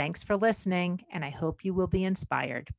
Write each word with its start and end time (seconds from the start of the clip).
Thanks 0.00 0.22
for 0.22 0.34
listening, 0.34 1.04
and 1.12 1.22
I 1.22 1.28
hope 1.28 1.62
you 1.62 1.74
will 1.74 1.86
be 1.86 2.04
inspired. 2.04 2.70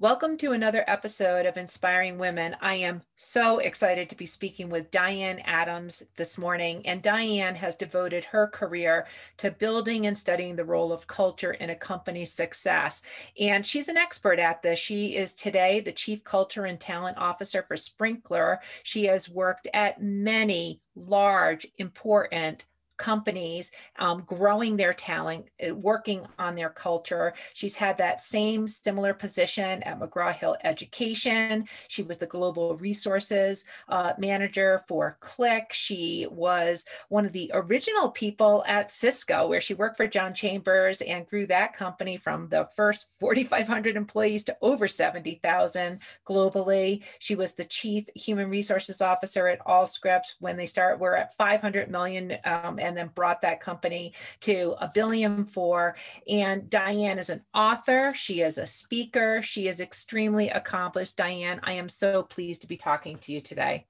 Welcome 0.00 0.36
to 0.38 0.50
another 0.50 0.82
episode 0.88 1.46
of 1.46 1.56
Inspiring 1.56 2.18
Women. 2.18 2.56
I 2.60 2.74
am 2.74 3.02
so 3.14 3.58
excited 3.58 4.10
to 4.10 4.16
be 4.16 4.26
speaking 4.26 4.68
with 4.68 4.90
Diane 4.90 5.38
Adams 5.44 6.02
this 6.16 6.36
morning. 6.36 6.84
And 6.84 7.00
Diane 7.00 7.54
has 7.54 7.76
devoted 7.76 8.24
her 8.24 8.48
career 8.48 9.06
to 9.36 9.52
building 9.52 10.08
and 10.08 10.18
studying 10.18 10.56
the 10.56 10.64
role 10.64 10.92
of 10.92 11.06
culture 11.06 11.52
in 11.52 11.70
a 11.70 11.76
company's 11.76 12.32
success. 12.32 13.04
And 13.38 13.64
she's 13.64 13.86
an 13.86 13.96
expert 13.96 14.40
at 14.40 14.62
this. 14.62 14.80
She 14.80 15.14
is 15.14 15.32
today 15.32 15.78
the 15.78 15.92
Chief 15.92 16.24
Culture 16.24 16.64
and 16.64 16.80
Talent 16.80 17.16
Officer 17.16 17.62
for 17.62 17.76
Sprinklr. 17.76 18.58
She 18.82 19.04
has 19.04 19.28
worked 19.28 19.68
at 19.72 20.02
many 20.02 20.80
large, 20.96 21.68
important 21.78 22.66
companies 22.96 23.70
um, 23.98 24.22
growing 24.26 24.76
their 24.76 24.92
talent, 24.92 25.46
uh, 25.66 25.74
working 25.74 26.26
on 26.38 26.54
their 26.54 26.70
culture. 26.70 27.34
She's 27.52 27.74
had 27.74 27.98
that 27.98 28.20
same 28.20 28.68
similar 28.68 29.14
position 29.14 29.82
at 29.82 30.00
McGraw 30.00 30.34
Hill 30.34 30.56
Education. 30.64 31.66
She 31.88 32.02
was 32.02 32.18
the 32.18 32.26
global 32.26 32.76
resources 32.76 33.64
uh, 33.88 34.12
manager 34.18 34.82
for 34.86 35.18
Qlik 35.20 35.72
She 35.72 36.26
was 36.30 36.84
one 37.08 37.26
of 37.26 37.32
the 37.32 37.50
original 37.54 38.10
people 38.10 38.64
at 38.66 38.90
Cisco, 38.90 39.48
where 39.48 39.60
she 39.60 39.74
worked 39.74 39.96
for 39.96 40.06
John 40.06 40.34
Chambers 40.34 41.00
and 41.02 41.26
grew 41.26 41.46
that 41.46 41.72
company 41.72 42.16
from 42.16 42.48
the 42.48 42.68
first 42.76 43.12
4,500 43.20 43.96
employees 43.96 44.44
to 44.44 44.56
over 44.62 44.88
70,000 44.88 45.98
globally. 46.26 47.02
She 47.18 47.34
was 47.34 47.54
the 47.54 47.64
chief 47.64 48.06
human 48.14 48.48
resources 48.48 49.02
officer 49.02 49.48
at 49.48 49.64
Allscripts 49.66 50.34
when 50.40 50.56
they 50.56 50.66
start. 50.66 50.98
We're 50.98 51.16
at 51.16 51.36
500 51.36 51.90
million 51.90 52.36
um, 52.44 52.78
and 52.84 52.96
then 52.96 53.10
brought 53.14 53.42
that 53.42 53.60
company 53.60 54.12
to 54.40 54.74
a 54.80 54.90
billion 54.92 55.44
four. 55.44 55.96
And 56.28 56.68
Diane 56.70 57.18
is 57.18 57.30
an 57.30 57.42
author, 57.54 58.12
she 58.14 58.42
is 58.42 58.58
a 58.58 58.66
speaker, 58.66 59.42
she 59.42 59.68
is 59.68 59.80
extremely 59.80 60.50
accomplished. 60.50 61.16
Diane, 61.16 61.60
I 61.62 61.72
am 61.72 61.88
so 61.88 62.22
pleased 62.22 62.62
to 62.62 62.68
be 62.68 62.76
talking 62.76 63.18
to 63.18 63.32
you 63.32 63.40
today. 63.40 63.86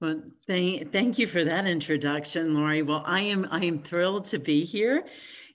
Well, 0.00 0.22
thank, 0.46 0.92
thank 0.92 1.18
you 1.18 1.26
for 1.26 1.44
that 1.44 1.66
introduction, 1.66 2.54
Lori. 2.54 2.82
Well, 2.82 3.02
I 3.06 3.20
am 3.20 3.46
I 3.50 3.64
am 3.64 3.82
thrilled 3.82 4.26
to 4.26 4.38
be 4.38 4.64
here 4.64 5.04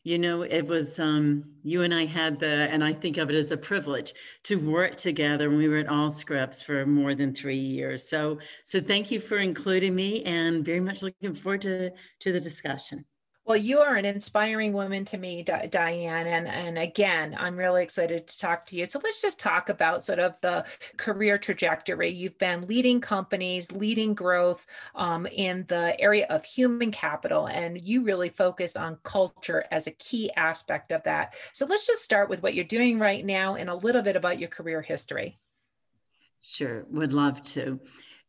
you 0.03 0.17
know 0.17 0.41
it 0.41 0.65
was 0.65 0.99
um, 0.99 1.43
you 1.63 1.83
and 1.83 1.93
i 1.93 2.05
had 2.05 2.39
the 2.39 2.47
and 2.47 2.83
i 2.83 2.93
think 2.93 3.17
of 3.17 3.29
it 3.29 3.35
as 3.35 3.51
a 3.51 3.57
privilege 3.57 4.13
to 4.43 4.55
work 4.55 4.95
together 4.95 5.49
when 5.49 5.59
we 5.59 5.67
were 5.67 5.77
at 5.77 5.87
all 5.87 6.09
Allscripts 6.09 6.63
for 6.63 6.85
more 6.85 7.13
than 7.13 7.33
three 7.33 7.59
years. 7.59 8.09
So 8.09 8.39
so 8.63 8.81
thank 8.81 9.11
you 9.11 9.19
for 9.19 9.37
including 9.37 9.93
me 9.93 10.23
and 10.23 10.65
very 10.65 10.79
much 10.79 11.03
looking 11.03 11.35
forward 11.35 11.61
to 11.61 11.91
to 12.21 12.31
the 12.31 12.39
discussion 12.39 13.05
well, 13.49 13.57
you 13.57 13.79
are 13.79 13.95
an 13.95 14.05
inspiring 14.05 14.73
woman 14.73 15.03
to 15.05 15.17
me, 15.17 15.41
Diane. 15.41 16.27
And, 16.27 16.47
and 16.47 16.77
again, 16.77 17.35
I'm 17.35 17.57
really 17.57 17.81
excited 17.81 18.27
to 18.27 18.37
talk 18.37 18.67
to 18.67 18.77
you. 18.77 18.85
So 18.85 19.01
let's 19.03 19.23
just 19.23 19.39
talk 19.39 19.69
about 19.69 20.03
sort 20.03 20.19
of 20.19 20.35
the 20.41 20.65
career 20.97 21.39
trajectory. 21.39 22.11
You've 22.11 22.37
been 22.37 22.67
leading 22.67 23.01
companies, 23.01 23.71
leading 23.71 24.13
growth 24.13 24.67
um, 24.93 25.25
in 25.25 25.65
the 25.67 25.99
area 25.99 26.27
of 26.29 26.45
human 26.45 26.91
capital, 26.91 27.47
and 27.47 27.81
you 27.81 28.03
really 28.03 28.29
focus 28.29 28.75
on 28.75 28.99
culture 29.01 29.65
as 29.71 29.87
a 29.87 29.91
key 29.93 30.31
aspect 30.35 30.91
of 30.91 31.01
that. 31.05 31.33
So 31.51 31.65
let's 31.65 31.87
just 31.87 32.03
start 32.03 32.29
with 32.29 32.43
what 32.43 32.53
you're 32.53 32.65
doing 32.65 32.99
right 32.99 33.25
now 33.25 33.55
and 33.55 33.67
a 33.67 33.75
little 33.75 34.03
bit 34.03 34.15
about 34.15 34.37
your 34.37 34.49
career 34.49 34.83
history. 34.83 35.39
Sure, 36.39 36.85
would 36.91 37.13
love 37.13 37.43
to. 37.45 37.79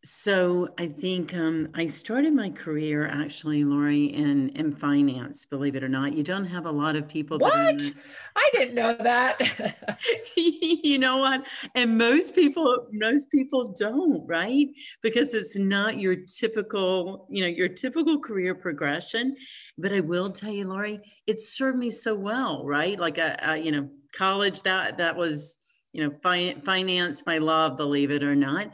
So 0.03 0.71
I 0.79 0.87
think 0.87 1.35
um, 1.35 1.69
I 1.75 1.87
started 1.87 2.33
my 2.33 2.49
career 2.49 3.07
actually, 3.07 3.65
Lori, 3.65 4.07
in 4.07 4.49
in 4.51 4.75
finance. 4.75 5.45
Believe 5.45 5.77
it 5.77 5.85
or 5.85 5.89
not, 5.89 6.15
you 6.15 6.23
don't 6.23 6.47
have 6.47 6.65
a 6.65 6.71
lot 6.71 6.97
of 6.97 7.07
people. 7.07 7.39
What? 7.39 7.83
I 8.35 8.51
didn't 8.53 8.75
know 8.75 8.97
that. 8.97 9.99
you 10.37 10.99
know 10.99 11.19
what? 11.19 11.47
And 11.75 11.99
most 11.99 12.35
people, 12.35 12.87
most 12.93 13.31
people 13.31 13.75
don't, 13.79 14.27
right? 14.27 14.69
Because 15.03 15.35
it's 15.35 15.59
not 15.59 15.99
your 15.99 16.17
typical, 16.17 17.27
you 17.29 17.43
know, 17.43 17.49
your 17.49 17.69
typical 17.69 18.19
career 18.21 18.55
progression. 18.55 19.37
But 19.77 19.93
I 19.93 20.01
will 20.01 20.31
tell 20.31 20.53
you, 20.53 20.67
Lori, 20.67 21.01
it 21.27 21.41
served 21.41 21.79
me 21.79 21.91
so 21.91 22.15
well, 22.15 22.65
right? 22.65 22.99
Like 22.99 23.19
a, 23.19 23.39
a 23.43 23.57
you 23.59 23.71
know, 23.71 23.91
college 24.15 24.63
that 24.63 24.97
that 24.99 25.15
was 25.15 25.59
you 25.93 26.05
know 26.05 26.15
fi- 26.23 26.57
finance 26.65 27.27
my 27.27 27.39
love 27.39 27.77
believe 27.77 28.11
it 28.11 28.23
or 28.23 28.35
not 28.35 28.71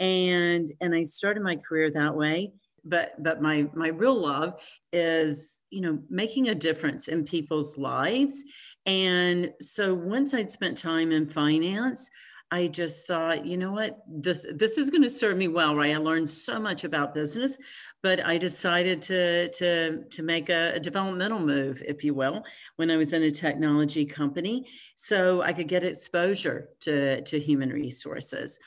and 0.00 0.72
and 0.80 0.94
i 0.94 1.02
started 1.02 1.42
my 1.42 1.56
career 1.56 1.90
that 1.90 2.16
way 2.16 2.50
but 2.84 3.22
but 3.22 3.42
my 3.42 3.68
my 3.74 3.88
real 3.88 4.20
love 4.20 4.60
is 4.92 5.60
you 5.70 5.80
know 5.80 5.98
making 6.08 6.48
a 6.48 6.54
difference 6.54 7.08
in 7.08 7.24
people's 7.24 7.76
lives. 7.78 8.44
And 8.86 9.52
so 9.60 9.94
once 9.94 10.34
i'd 10.34 10.50
spent 10.50 10.78
time 10.78 11.12
in 11.12 11.28
finance 11.28 12.08
i 12.50 12.66
just 12.66 13.06
thought 13.06 13.46
you 13.46 13.56
know 13.56 13.72
what? 13.72 13.98
This 14.08 14.46
this 14.54 14.78
is 14.78 14.90
going 14.90 15.02
to 15.02 15.10
serve 15.10 15.36
me 15.36 15.48
well 15.48 15.76
right? 15.76 15.94
I 15.94 15.98
learned 15.98 16.28
so 16.30 16.58
much 16.58 16.84
about 16.84 17.14
business 17.14 17.58
but 18.02 18.24
i 18.24 18.38
decided 18.38 19.02
to 19.02 19.50
to 19.50 20.04
to 20.04 20.22
make 20.22 20.48
a, 20.48 20.72
a 20.74 20.80
developmental 20.80 21.38
move 21.38 21.82
if 21.86 22.02
you 22.02 22.14
will 22.14 22.42
when 22.76 22.90
i 22.90 22.96
was 22.96 23.12
in 23.12 23.22
a 23.24 23.30
technology 23.30 24.06
company 24.06 24.66
so 24.96 25.42
i 25.42 25.52
could 25.52 25.68
get 25.68 25.84
exposure 25.84 26.70
to 26.80 27.20
to 27.22 27.38
human 27.38 27.70
resources 27.70 28.58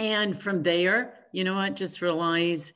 and 0.00 0.40
from 0.40 0.62
there, 0.62 1.12
you 1.30 1.44
know 1.44 1.54
what, 1.54 1.76
just 1.76 2.00
realize 2.00 2.72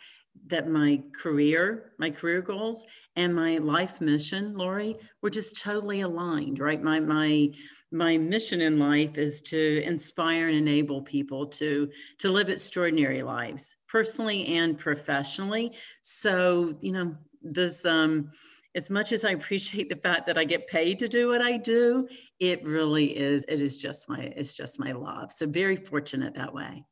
that 0.46 0.68
my 0.68 1.00
career, 1.18 1.92
my 1.98 2.10
career 2.10 2.42
goals 2.42 2.84
and 3.16 3.34
my 3.34 3.56
life 3.56 4.00
mission, 4.02 4.54
Lori, 4.54 4.96
were 5.22 5.30
just 5.30 5.58
totally 5.60 6.02
aligned, 6.02 6.58
right? 6.58 6.82
My 6.82 7.00
my 7.00 7.50
my 7.90 8.18
mission 8.18 8.60
in 8.60 8.78
life 8.78 9.16
is 9.16 9.40
to 9.40 9.82
inspire 9.84 10.48
and 10.48 10.56
enable 10.58 11.00
people 11.00 11.46
to 11.46 11.88
to 12.18 12.28
live 12.28 12.50
extraordinary 12.50 13.22
lives, 13.22 13.74
personally 13.88 14.46
and 14.58 14.78
professionally. 14.78 15.72
So, 16.02 16.76
you 16.82 16.92
know, 16.92 17.16
this 17.42 17.86
um 17.86 18.32
as 18.74 18.91
much 18.91 19.12
as 19.12 19.24
I 19.24 19.30
appreciate 19.30 19.88
the 19.88 19.96
fact 19.96 20.26
that 20.26 20.36
I 20.36 20.44
get 20.44 20.66
paid 20.66 20.98
to 20.98 21.08
do 21.08 21.28
what 21.28 21.41
I 21.41 21.56
do, 21.56 22.06
it 22.38 22.66
really 22.66 23.16
is, 23.16 23.44
it 23.48 23.62
is 23.62 23.78
just 23.78 24.08
my, 24.10 24.18
it's 24.18 24.52
just 24.52 24.80
my 24.80 24.92
love. 24.92 25.32
So 25.32 25.46
very 25.46 25.76
fortunate 25.76 26.34
that 26.34 26.52
way. 26.52 26.84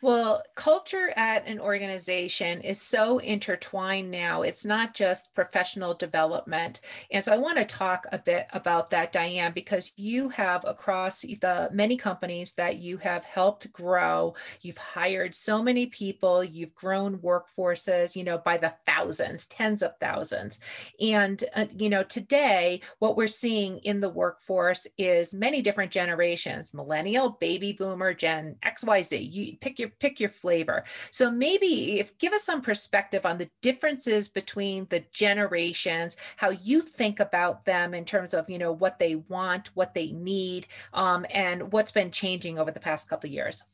Well, 0.00 0.42
culture 0.54 1.12
at 1.16 1.46
an 1.46 1.60
organization 1.60 2.60
is 2.60 2.80
so 2.80 3.18
intertwined 3.18 4.10
now. 4.10 4.42
It's 4.42 4.64
not 4.64 4.94
just 4.94 5.34
professional 5.34 5.94
development. 5.94 6.80
And 7.10 7.22
so 7.22 7.32
I 7.32 7.38
want 7.38 7.58
to 7.58 7.64
talk 7.64 8.06
a 8.12 8.18
bit 8.18 8.46
about 8.52 8.90
that, 8.90 9.12
Diane, 9.12 9.52
because 9.54 9.92
you 9.96 10.28
have 10.30 10.64
across 10.64 11.22
the 11.22 11.68
many 11.72 11.96
companies 11.96 12.52
that 12.54 12.78
you 12.78 12.98
have 12.98 13.24
helped 13.24 13.72
grow, 13.72 14.34
you've 14.62 14.78
hired 14.78 15.34
so 15.34 15.62
many 15.62 15.86
people, 15.86 16.42
you've 16.42 16.74
grown 16.74 17.18
workforces, 17.18 18.16
you 18.16 18.24
know, 18.24 18.38
by 18.38 18.56
the 18.56 18.72
thousands, 18.86 19.46
tens 19.46 19.82
of 19.82 19.96
thousands. 19.98 20.60
And, 21.00 21.42
uh, 21.54 21.66
you 21.76 21.90
know, 21.90 22.02
today, 22.02 22.80
what 22.98 23.16
we're 23.16 23.26
seeing 23.26 23.78
in 23.78 24.00
the 24.00 24.08
workforce 24.08 24.86
is 24.96 25.34
many 25.34 25.62
different 25.62 25.92
generations 25.92 26.72
millennial, 26.74 27.30
baby 27.40 27.72
boomer, 27.72 28.14
Gen 28.14 28.56
XYZ. 28.64 29.32
You 29.32 29.56
pick 29.60 29.67
your 29.76 29.88
pick 29.88 30.20
your 30.20 30.30
flavor. 30.30 30.84
So 31.10 31.32
maybe 31.32 31.98
if 31.98 32.16
give 32.18 32.32
us 32.32 32.44
some 32.44 32.62
perspective 32.62 33.26
on 33.26 33.38
the 33.38 33.50
differences 33.60 34.28
between 34.28 34.86
the 34.88 35.04
generations, 35.12 36.16
how 36.36 36.50
you 36.50 36.80
think 36.80 37.18
about 37.18 37.64
them 37.64 37.92
in 37.92 38.04
terms 38.04 38.34
of 38.34 38.48
you 38.48 38.58
know 38.58 38.70
what 38.70 39.00
they 39.00 39.16
want, 39.16 39.70
what 39.74 39.94
they 39.94 40.12
need, 40.12 40.68
um, 40.94 41.26
and 41.30 41.72
what's 41.72 41.90
been 41.90 42.12
changing 42.12 42.58
over 42.58 42.70
the 42.70 42.78
past 42.78 43.10
couple 43.10 43.28
years. 43.28 43.64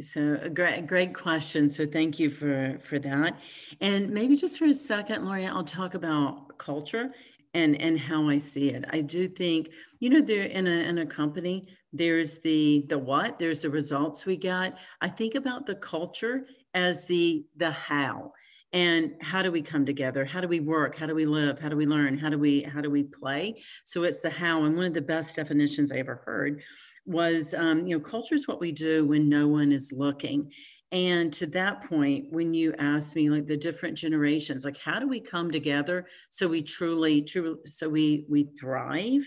So 0.00 0.38
a 0.42 0.48
great, 0.48 0.86
great 0.86 1.14
question. 1.14 1.68
So 1.68 1.86
thank 1.86 2.18
you 2.18 2.30
for 2.30 2.78
for 2.82 2.98
that. 3.00 3.40
And 3.80 4.10
maybe 4.10 4.36
just 4.36 4.58
for 4.58 4.66
a 4.66 4.74
second, 4.74 5.24
Lori, 5.24 5.46
I'll 5.46 5.64
talk 5.64 5.94
about 5.94 6.58
culture 6.58 7.10
and 7.54 7.80
and 7.80 7.98
how 7.98 8.28
I 8.28 8.38
see 8.38 8.70
it. 8.70 8.84
I 8.90 9.00
do 9.00 9.28
think, 9.28 9.70
you 9.98 10.10
know, 10.10 10.20
there 10.20 10.42
in 10.42 10.66
a 10.66 10.70
in 10.70 10.98
a 10.98 11.06
company, 11.06 11.68
there's 11.92 12.38
the 12.38 12.84
the 12.88 12.98
what 12.98 13.38
there's 13.38 13.62
the 13.62 13.70
results 13.70 14.24
we 14.26 14.36
got. 14.36 14.76
I 15.00 15.08
think 15.08 15.34
about 15.34 15.66
the 15.66 15.74
culture 15.74 16.46
as 16.74 17.04
the 17.06 17.44
the 17.56 17.70
how. 17.70 18.32
And 18.72 19.14
how 19.20 19.42
do 19.42 19.50
we 19.50 19.62
come 19.62 19.84
together? 19.84 20.24
How 20.24 20.40
do 20.40 20.46
we 20.46 20.60
work? 20.60 20.96
How 20.96 21.06
do 21.06 21.14
we 21.14 21.26
live? 21.26 21.58
How 21.58 21.68
do 21.68 21.76
we 21.76 21.86
learn? 21.86 22.16
How 22.16 22.28
do 22.28 22.38
we 22.38 22.62
how 22.62 22.80
do 22.80 22.90
we 22.90 23.02
play? 23.02 23.62
So 23.84 24.04
it's 24.04 24.20
the 24.20 24.30
how. 24.30 24.64
And 24.64 24.76
one 24.76 24.86
of 24.86 24.94
the 24.94 25.02
best 25.02 25.34
definitions 25.34 25.90
i 25.90 25.96
ever 25.96 26.22
heard 26.24 26.62
was 27.04 27.54
um, 27.54 27.86
you 27.86 27.96
know 27.96 28.04
culture 28.04 28.34
is 28.34 28.46
what 28.46 28.60
we 28.60 28.70
do 28.70 29.06
when 29.06 29.28
no 29.28 29.48
one 29.48 29.72
is 29.72 29.92
looking. 29.92 30.52
And 30.92 31.32
to 31.34 31.46
that 31.48 31.88
point 31.88 32.26
when 32.30 32.52
you 32.52 32.74
ask 32.78 33.14
me 33.14 33.30
like 33.30 33.46
the 33.46 33.56
different 33.56 33.96
generations 33.96 34.64
like 34.64 34.76
how 34.76 34.98
do 34.98 35.06
we 35.08 35.20
come 35.20 35.50
together 35.50 36.06
so 36.30 36.48
we 36.48 36.62
truly 36.62 37.22
truly 37.22 37.58
so 37.64 37.88
we 37.88 38.24
we 38.28 38.48
thrive 38.58 39.24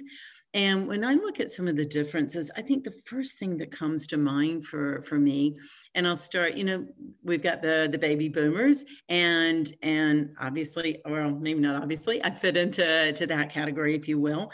and 0.54 0.88
when 0.88 1.04
I 1.04 1.16
look 1.16 1.40
at 1.40 1.50
some 1.50 1.68
of 1.68 1.76
the 1.76 1.86
differences, 1.86 2.52
I 2.56 2.62
think 2.62 2.84
the 2.84 2.92
first 3.06 3.40
thing 3.40 3.58
that 3.58 3.72
comes 3.72 4.06
to 4.08 4.18
mind 4.18 4.68
for, 4.68 5.02
for 5.02 5.18
me, 5.18 5.58
and 5.96 6.08
I'll 6.08 6.16
start, 6.16 6.54
you 6.54 6.64
know, 6.64 6.86
we've 7.24 7.42
got 7.42 7.64
the 7.64 7.90
the 7.92 7.98
baby 7.98 8.30
boomers 8.30 8.86
and 9.10 9.74
and 9.82 10.36
obviously, 10.40 11.02
well, 11.06 11.32
maybe 11.32 11.60
not 11.60 11.82
obviously, 11.82 12.24
I 12.24 12.30
fit 12.30 12.56
into 12.56 13.14
to 13.14 13.28
that 13.28 13.50
category, 13.50 13.96
if 13.96 14.08
you 14.08 14.20
will. 14.20 14.52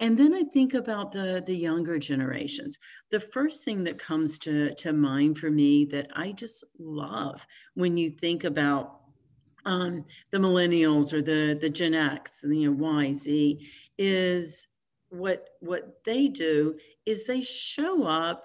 And 0.00 0.18
then 0.18 0.34
I 0.34 0.42
think 0.44 0.72
about 0.72 1.12
the 1.12 1.42
the 1.46 1.56
younger 1.56 1.98
generations. 1.98 2.78
The 3.10 3.20
first 3.20 3.62
thing 3.62 3.84
that 3.84 3.98
comes 3.98 4.38
to, 4.40 4.74
to 4.76 4.94
mind 4.94 5.36
for 5.36 5.50
me 5.50 5.84
that 5.86 6.08
I 6.16 6.32
just 6.32 6.64
love 6.78 7.46
when 7.74 7.98
you 7.98 8.08
think 8.08 8.44
about 8.44 9.00
um, 9.64 10.06
the 10.30 10.38
millennials 10.38 11.12
or 11.12 11.20
the 11.20 11.58
the 11.60 11.68
Gen 11.68 11.94
X, 11.94 12.42
you 12.48 12.70
know, 12.70 12.76
Y, 12.76 13.12
Z, 13.12 13.68
is 13.98 14.66
what 15.12 15.50
what 15.60 16.02
they 16.04 16.26
do 16.26 16.74
is 17.04 17.26
they 17.26 17.42
show 17.42 18.04
up 18.04 18.44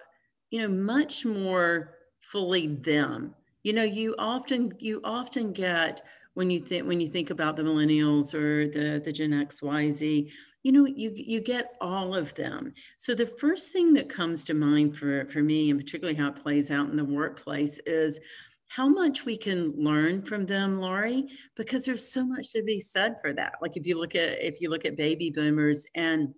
you 0.52 0.62
know 0.62 0.68
much 0.68 1.26
more 1.26 1.96
fully 2.20 2.68
them. 2.68 3.34
You 3.64 3.74
know 3.74 3.84
you 3.84 4.16
often 4.20 4.74
you 4.80 5.02
often 5.04 5.54
get 5.54 6.02
when 6.34 6.52
you 6.52 6.60
think 6.60 6.86
when 6.86 7.00
you 7.00 7.08
think 7.08 7.30
about 7.30 7.56
the 7.56 7.64
millennials 7.64 8.34
or 8.34 8.70
the 8.70 9.02
the 9.04 9.12
gen 9.12 9.34
x 9.34 9.62
y 9.62 9.90
z 9.90 10.32
you 10.64 10.72
know 10.72 10.86
you 10.86 11.12
you 11.16 11.40
get 11.40 11.76
all 11.80 12.14
of 12.14 12.34
them. 12.36 12.74
So 12.98 13.16
the 13.16 13.26
first 13.26 13.72
thing 13.72 13.94
that 13.94 14.10
comes 14.10 14.44
to 14.46 14.54
mind 14.54 14.98
for 14.98 15.26
for 15.28 15.42
me 15.42 15.70
and 15.70 15.80
particularly 15.80 16.20
how 16.20 16.28
it 16.30 16.36
plays 16.36 16.70
out 16.70 16.90
in 16.90 16.98
the 16.98 17.06
workplace 17.06 17.80
is 17.86 18.20
how 18.68 18.90
much 18.90 19.24
we 19.24 19.38
can 19.38 19.72
learn 19.78 20.22
from 20.22 20.46
them 20.46 20.82
lori 20.82 21.26
because 21.56 21.86
there's 21.86 22.12
so 22.12 22.26
much 22.26 22.52
to 22.52 22.62
be 22.64 22.82
said 22.82 23.16
for 23.22 23.32
that. 23.32 23.54
Like 23.62 23.78
if 23.78 23.86
you 23.86 23.98
look 23.98 24.16
at 24.16 24.44
if 24.46 24.60
you 24.60 24.70
look 24.70 24.84
at 24.84 24.98
baby 24.98 25.30
boomers 25.30 25.86
and 25.96 26.34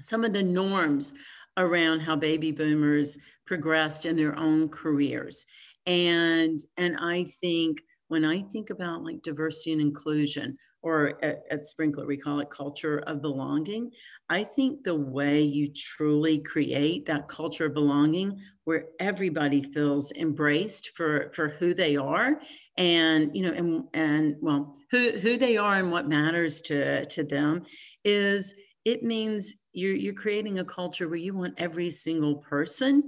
some 0.00 0.24
of 0.24 0.32
the 0.32 0.42
norms 0.42 1.12
around 1.56 2.00
how 2.00 2.16
baby 2.16 2.52
boomers 2.52 3.18
progressed 3.46 4.06
in 4.06 4.16
their 4.16 4.38
own 4.38 4.68
careers. 4.68 5.44
And, 5.86 6.58
and 6.76 6.96
I 6.98 7.24
think 7.40 7.80
when 8.08 8.24
I 8.24 8.42
think 8.42 8.70
about 8.70 9.02
like 9.02 9.22
diversity 9.22 9.72
and 9.72 9.80
inclusion, 9.80 10.56
or 10.82 11.18
at, 11.24 11.42
at, 11.50 11.62
Sprinklr, 11.64 12.06
we 12.06 12.16
call 12.16 12.38
it 12.40 12.50
culture 12.50 13.00
of 13.00 13.20
belonging. 13.20 13.90
I 14.28 14.44
think 14.44 14.84
the 14.84 14.94
way 14.94 15.42
you 15.42 15.72
truly 15.72 16.38
create 16.38 17.06
that 17.06 17.26
culture 17.26 17.66
of 17.66 17.74
belonging 17.74 18.40
where 18.64 18.86
everybody 19.00 19.62
feels 19.62 20.12
embraced 20.12 20.90
for, 20.94 21.32
for 21.34 21.48
who 21.48 21.74
they 21.74 21.96
are 21.96 22.40
and, 22.76 23.34
you 23.34 23.42
know, 23.42 23.52
and, 23.52 23.84
and 23.92 24.36
well, 24.40 24.76
who, 24.90 25.10
who 25.10 25.36
they 25.36 25.56
are 25.56 25.74
and 25.74 25.90
what 25.90 26.08
matters 26.08 26.60
to, 26.62 27.06
to 27.06 27.24
them 27.24 27.64
is 28.04 28.54
it 28.84 29.02
means 29.02 29.56
you're, 29.78 29.94
you're 29.94 30.14
creating 30.14 30.58
a 30.58 30.64
culture 30.64 31.08
where 31.08 31.16
you 31.16 31.34
want 31.34 31.54
every 31.56 31.90
single 31.90 32.36
person 32.36 33.02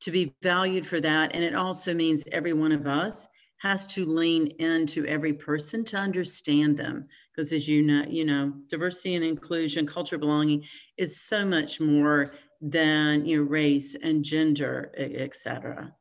to 0.00 0.10
be 0.10 0.34
valued 0.42 0.86
for 0.86 1.00
that. 1.00 1.34
And 1.34 1.44
it 1.44 1.54
also 1.54 1.94
means 1.94 2.24
every 2.32 2.52
one 2.52 2.72
of 2.72 2.86
us 2.86 3.26
has 3.58 3.86
to 3.88 4.04
lean 4.04 4.48
into 4.58 5.06
every 5.06 5.32
person 5.32 5.84
to 5.84 5.96
understand 5.96 6.76
them. 6.76 7.04
Because 7.34 7.52
as 7.52 7.68
you 7.68 7.82
know, 7.82 8.04
you 8.08 8.24
know, 8.24 8.52
diversity 8.68 9.14
and 9.14 9.24
inclusion, 9.24 9.86
culture 9.86 10.18
belonging 10.18 10.64
is 10.96 11.22
so 11.22 11.44
much 11.44 11.80
more 11.80 12.32
than 12.60 13.24
you 13.24 13.38
know, 13.38 13.42
race 13.48 13.96
and 14.02 14.24
gender, 14.24 14.92
et 14.96 15.34
cetera. 15.34 15.92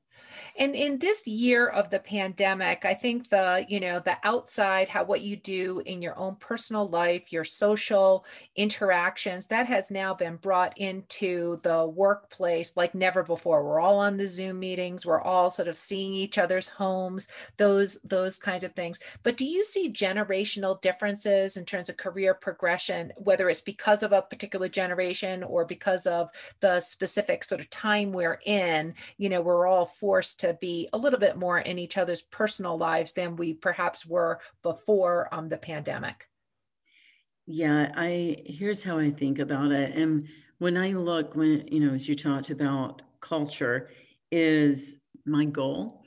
And 0.58 0.74
in 0.74 1.00
this 1.00 1.28
year 1.28 1.68
of 1.68 1.90
the 1.90 2.00
pandemic, 2.00 2.86
I 2.86 2.94
think 2.94 3.30
the, 3.30 3.66
you 3.68 3.82
know, 3.82 4.00
the 4.00 4.16
outside, 4.24 4.88
how 4.88 5.04
what 5.04 5.22
you 5.22 5.36
do 5.36 5.82
in 5.86 6.02
your 6.02 6.18
own 6.18 6.36
personal 6.36 6.86
life, 6.86 7.34
your 7.34 7.44
social 7.44 8.26
interactions, 8.56 9.48
that 9.48 9.68
has 9.68 9.92
now 9.92 10.14
been 10.14 10.38
brought 10.38 10.78
into 10.78 11.60
the 11.64 11.86
workplace 11.86 12.78
like 12.78 12.96
never 12.96 13.22
before. 13.22 13.66
We're 13.66 13.82
all 13.82 14.00
on 14.00 14.16
the 14.16 14.28
Zoom 14.28 14.60
meetings, 14.60 15.06
we're 15.06 15.22
all 15.22 15.50
sort 15.50 15.68
of 15.68 15.78
seeing 15.78 16.14
each 16.14 16.38
other's 16.38 16.68
homes, 16.68 17.28
those 17.58 18.00
those 18.06 18.40
kinds 18.40 18.64
of 18.64 18.74
things. 18.74 19.00
But 19.24 19.36
do 19.36 19.46
you 19.46 19.64
see 19.64 19.92
generational 19.92 20.80
differences 20.82 21.58
in 21.58 21.66
terms 21.66 21.90
of 21.90 21.98
career 21.98 22.34
progression, 22.34 23.12
whether 23.18 23.50
it's 23.50 23.62
because 23.62 24.04
of 24.04 24.14
a 24.14 24.22
particular 24.22 24.70
generation 24.70 25.44
or 25.44 25.66
because 25.66 26.08
of 26.08 26.30
the 26.62 26.80
specific 26.80 27.44
sort 27.44 27.60
of 27.60 27.70
time 27.70 28.14
we're 28.14 28.40
in, 28.46 28.94
you 29.18 29.28
know, 29.28 29.42
we're 29.42 29.68
all 29.68 29.86
forced 29.86 30.40
to 30.40 30.45
to 30.48 30.58
be 30.60 30.90
a 30.94 30.98
little 30.98 31.20
bit 31.20 31.38
more 31.38 31.60
in 31.60 31.80
each 31.80 31.98
other's 31.98 32.22
personal 32.22 32.78
lives 32.78 33.14
than 33.14 33.36
we 33.36 33.54
perhaps 33.54 34.06
were 34.06 34.40
before 34.62 35.28
um, 35.34 35.50
the 35.50 35.58
pandemic. 35.58 36.28
Yeah, 37.48 37.92
I 37.96 38.44
here's 38.46 38.84
how 38.84 38.98
I 38.98 39.12
think 39.12 39.40
about 39.40 39.72
it. 39.72 39.96
And 39.96 40.28
when 40.58 40.78
I 40.78 40.94
look, 40.94 41.36
when 41.36 41.68
you 41.68 41.80
know, 41.80 41.94
as 41.94 42.10
you 42.10 42.16
talked 42.16 42.50
about 42.50 43.02
culture, 43.20 43.90
is 44.32 45.02
my 45.26 45.46
goal 45.46 46.02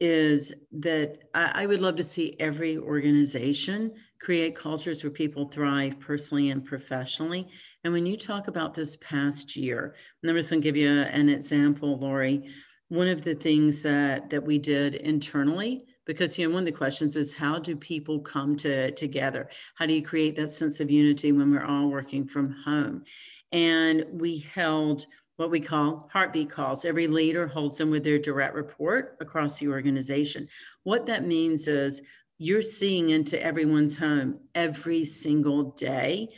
is 0.00 0.52
that 0.72 1.18
I, 1.34 1.62
I 1.62 1.66
would 1.66 1.80
love 1.80 1.96
to 1.96 2.04
see 2.04 2.36
every 2.38 2.76
organization 2.76 3.92
create 4.20 4.56
cultures 4.56 5.02
where 5.02 5.10
people 5.10 5.48
thrive 5.48 6.00
personally 6.00 6.50
and 6.50 6.64
professionally. 6.64 7.48
And 7.84 7.92
when 7.92 8.06
you 8.06 8.16
talk 8.16 8.48
about 8.48 8.74
this 8.74 8.96
past 8.96 9.56
year, 9.56 9.94
and 10.22 10.30
I'm 10.30 10.36
just 10.36 10.50
going 10.50 10.60
to 10.60 10.66
give 10.66 10.76
you 10.76 10.90
an 10.90 11.28
example, 11.28 11.98
Lori 11.98 12.48
one 12.88 13.08
of 13.08 13.22
the 13.22 13.34
things 13.34 13.82
that 13.82 14.30
that 14.30 14.42
we 14.42 14.58
did 14.58 14.94
internally 14.94 15.84
because 16.04 16.38
you 16.38 16.46
know 16.46 16.54
one 16.54 16.62
of 16.62 16.66
the 16.66 16.72
questions 16.72 17.16
is 17.16 17.34
how 17.34 17.58
do 17.58 17.76
people 17.76 18.20
come 18.20 18.56
to 18.56 18.92
together? 18.92 19.48
How 19.74 19.86
do 19.86 19.92
you 19.92 20.02
create 20.02 20.36
that 20.36 20.50
sense 20.50 20.80
of 20.80 20.90
unity 20.90 21.32
when 21.32 21.50
we're 21.50 21.64
all 21.64 21.88
working 21.88 22.26
from 22.26 22.52
home? 22.64 23.04
And 23.52 24.04
we 24.12 24.38
held 24.38 25.06
what 25.36 25.50
we 25.50 25.60
call 25.60 26.08
heartbeat 26.12 26.48
calls. 26.48 26.84
Every 26.84 27.08
leader 27.08 27.46
holds 27.46 27.76
them 27.76 27.90
with 27.90 28.04
their 28.04 28.18
direct 28.18 28.54
report 28.54 29.16
across 29.20 29.58
the 29.58 29.68
organization. 29.68 30.48
What 30.84 31.06
that 31.06 31.26
means 31.26 31.68
is 31.68 32.00
you're 32.38 32.62
seeing 32.62 33.10
into 33.10 33.42
everyone's 33.42 33.96
home 33.96 34.38
every 34.54 35.04
single 35.04 35.72
day. 35.72 36.28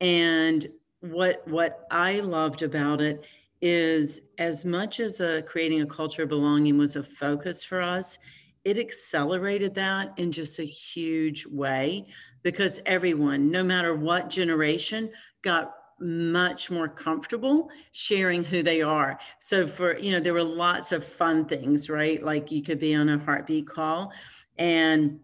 And 0.00 0.66
what 1.00 1.46
what 1.46 1.86
i 1.90 2.20
loved 2.20 2.62
about 2.62 3.02
it 3.02 3.24
is 3.66 4.20
as 4.36 4.66
much 4.66 5.00
as 5.00 5.20
a, 5.20 5.40
creating 5.40 5.80
a 5.80 5.86
culture 5.86 6.24
of 6.24 6.28
belonging 6.28 6.76
was 6.76 6.96
a 6.96 7.02
focus 7.02 7.64
for 7.64 7.80
us, 7.80 8.18
it 8.62 8.76
accelerated 8.76 9.74
that 9.74 10.12
in 10.18 10.30
just 10.30 10.58
a 10.58 10.64
huge 10.64 11.46
way 11.46 12.06
because 12.42 12.82
everyone, 12.84 13.50
no 13.50 13.64
matter 13.64 13.94
what 13.94 14.28
generation, 14.28 15.10
got 15.40 15.72
much 15.98 16.70
more 16.70 16.90
comfortable 16.90 17.70
sharing 17.92 18.44
who 18.44 18.62
they 18.62 18.82
are. 18.82 19.18
So 19.38 19.66
for, 19.66 19.96
you 19.96 20.12
know, 20.12 20.20
there 20.20 20.34
were 20.34 20.42
lots 20.42 20.92
of 20.92 21.02
fun 21.02 21.46
things, 21.46 21.88
right? 21.88 22.22
Like 22.22 22.52
you 22.52 22.62
could 22.62 22.78
be 22.78 22.94
on 22.94 23.08
a 23.08 23.16
heartbeat 23.16 23.66
call 23.66 24.12
and 24.58 25.20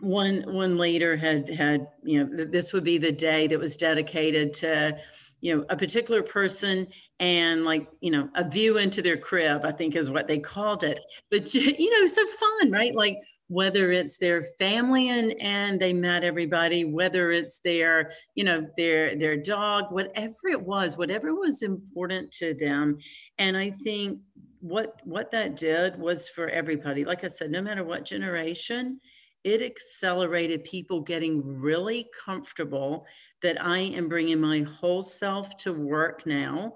one 0.00 0.42
one 0.46 0.78
leader 0.78 1.16
had 1.18 1.50
had, 1.50 1.86
you 2.02 2.24
know, 2.24 2.44
this 2.46 2.72
would 2.72 2.84
be 2.84 2.96
the 2.96 3.12
day 3.12 3.46
that 3.46 3.58
was 3.58 3.76
dedicated 3.76 4.54
to 4.54 4.96
you 5.44 5.54
know 5.54 5.64
a 5.68 5.76
particular 5.76 6.22
person 6.22 6.86
and 7.20 7.66
like 7.66 7.86
you 8.00 8.10
know 8.10 8.30
a 8.34 8.48
view 8.48 8.78
into 8.78 9.02
their 9.02 9.18
crib 9.18 9.62
i 9.62 9.70
think 9.70 9.94
is 9.94 10.10
what 10.10 10.26
they 10.26 10.38
called 10.38 10.82
it. 10.82 11.00
But 11.30 11.52
you 11.54 12.00
know 12.00 12.06
so 12.06 12.26
fun 12.26 12.72
right? 12.72 12.94
Like 12.94 13.18
whether 13.48 13.92
it's 13.92 14.16
their 14.16 14.42
family 14.58 15.10
and 15.10 15.34
and 15.38 15.78
they 15.78 15.92
met 15.92 16.24
everybody 16.24 16.86
whether 16.86 17.30
it's 17.30 17.60
their 17.60 18.12
you 18.34 18.42
know 18.42 18.66
their 18.78 19.16
their 19.16 19.36
dog 19.36 19.92
whatever 19.92 20.48
it 20.50 20.62
was 20.62 20.96
whatever 20.96 21.34
was 21.34 21.62
important 21.62 22.32
to 22.32 22.54
them. 22.54 22.96
And 23.38 23.54
i 23.54 23.70
think 23.70 24.20
what 24.60 24.98
what 25.04 25.30
that 25.32 25.56
did 25.56 25.98
was 25.98 26.30
for 26.30 26.48
everybody. 26.48 27.04
Like 27.04 27.22
i 27.22 27.28
said 27.28 27.50
no 27.50 27.60
matter 27.60 27.84
what 27.84 28.06
generation 28.06 28.98
it 29.44 29.60
accelerated 29.60 30.64
people 30.64 31.02
getting 31.02 31.42
really 31.44 32.08
comfortable 32.24 33.04
that 33.44 33.62
I 33.62 33.78
am 33.78 34.08
bringing 34.08 34.40
my 34.40 34.60
whole 34.60 35.02
self 35.02 35.54
to 35.58 35.72
work 35.74 36.26
now 36.26 36.72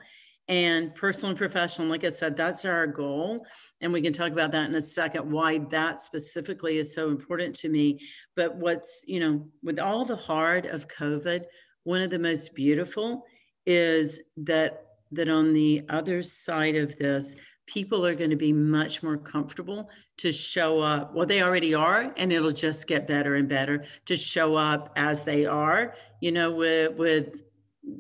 and 0.49 0.95
personal 0.95 1.31
and 1.31 1.39
professional. 1.39 1.89
Like 1.89 2.05
I 2.05 2.11
said, 2.11 2.37
that's 2.37 2.67
our 2.67 2.87
goal. 2.87 3.47
And 3.81 3.91
we 3.91 4.03
can 4.03 4.13
talk 4.13 4.33
about 4.33 4.53
that 4.53 4.69
in 4.69 4.75
a 4.75 4.81
second, 4.83 5.31
why 5.31 5.59
that 5.71 5.99
specifically 5.99 6.77
is 6.77 6.95
so 6.95 7.09
important 7.09 7.57
to 7.57 7.71
me. 7.71 8.01
But 8.37 8.55
what's, 8.57 9.03
you 9.09 9.19
know, 9.19 9.49
with 9.63 9.79
all 9.79 10.05
the 10.05 10.15
hard 10.15 10.67
of 10.67 10.89
COVID, 10.89 11.45
one 11.85 12.03
of 12.03 12.11
the 12.11 12.19
most 12.19 12.55
beautiful 12.55 13.25
is 13.65 14.21
that 14.37 14.85
that 15.11 15.31
on 15.31 15.55
the 15.55 15.87
other 15.89 16.23
side 16.23 16.77
of 16.77 16.95
this, 16.99 17.35
people 17.69 18.05
are 18.05 18.15
going 18.15 18.31
to 18.31 18.37
be 18.37 18.53
much 18.53 19.03
more 19.03 19.19
comfortable 19.19 19.91
to 20.17 20.33
show 20.33 20.81
up. 20.81 21.15
Well, 21.15 21.27
they 21.27 21.43
already 21.43 21.75
are, 21.75 22.13
and 22.17 22.33
it'll 22.33 22.51
just 22.51 22.87
get 22.87 23.07
better 23.07 23.35
and 23.35 23.49
better 23.49 23.85
to 24.07 24.17
show 24.17 24.57
up 24.57 24.91
as 24.97 25.25
they 25.25 25.45
are, 25.45 25.95
you 26.21 26.33
know, 26.33 26.51
with, 26.51 26.97
with 26.97 27.43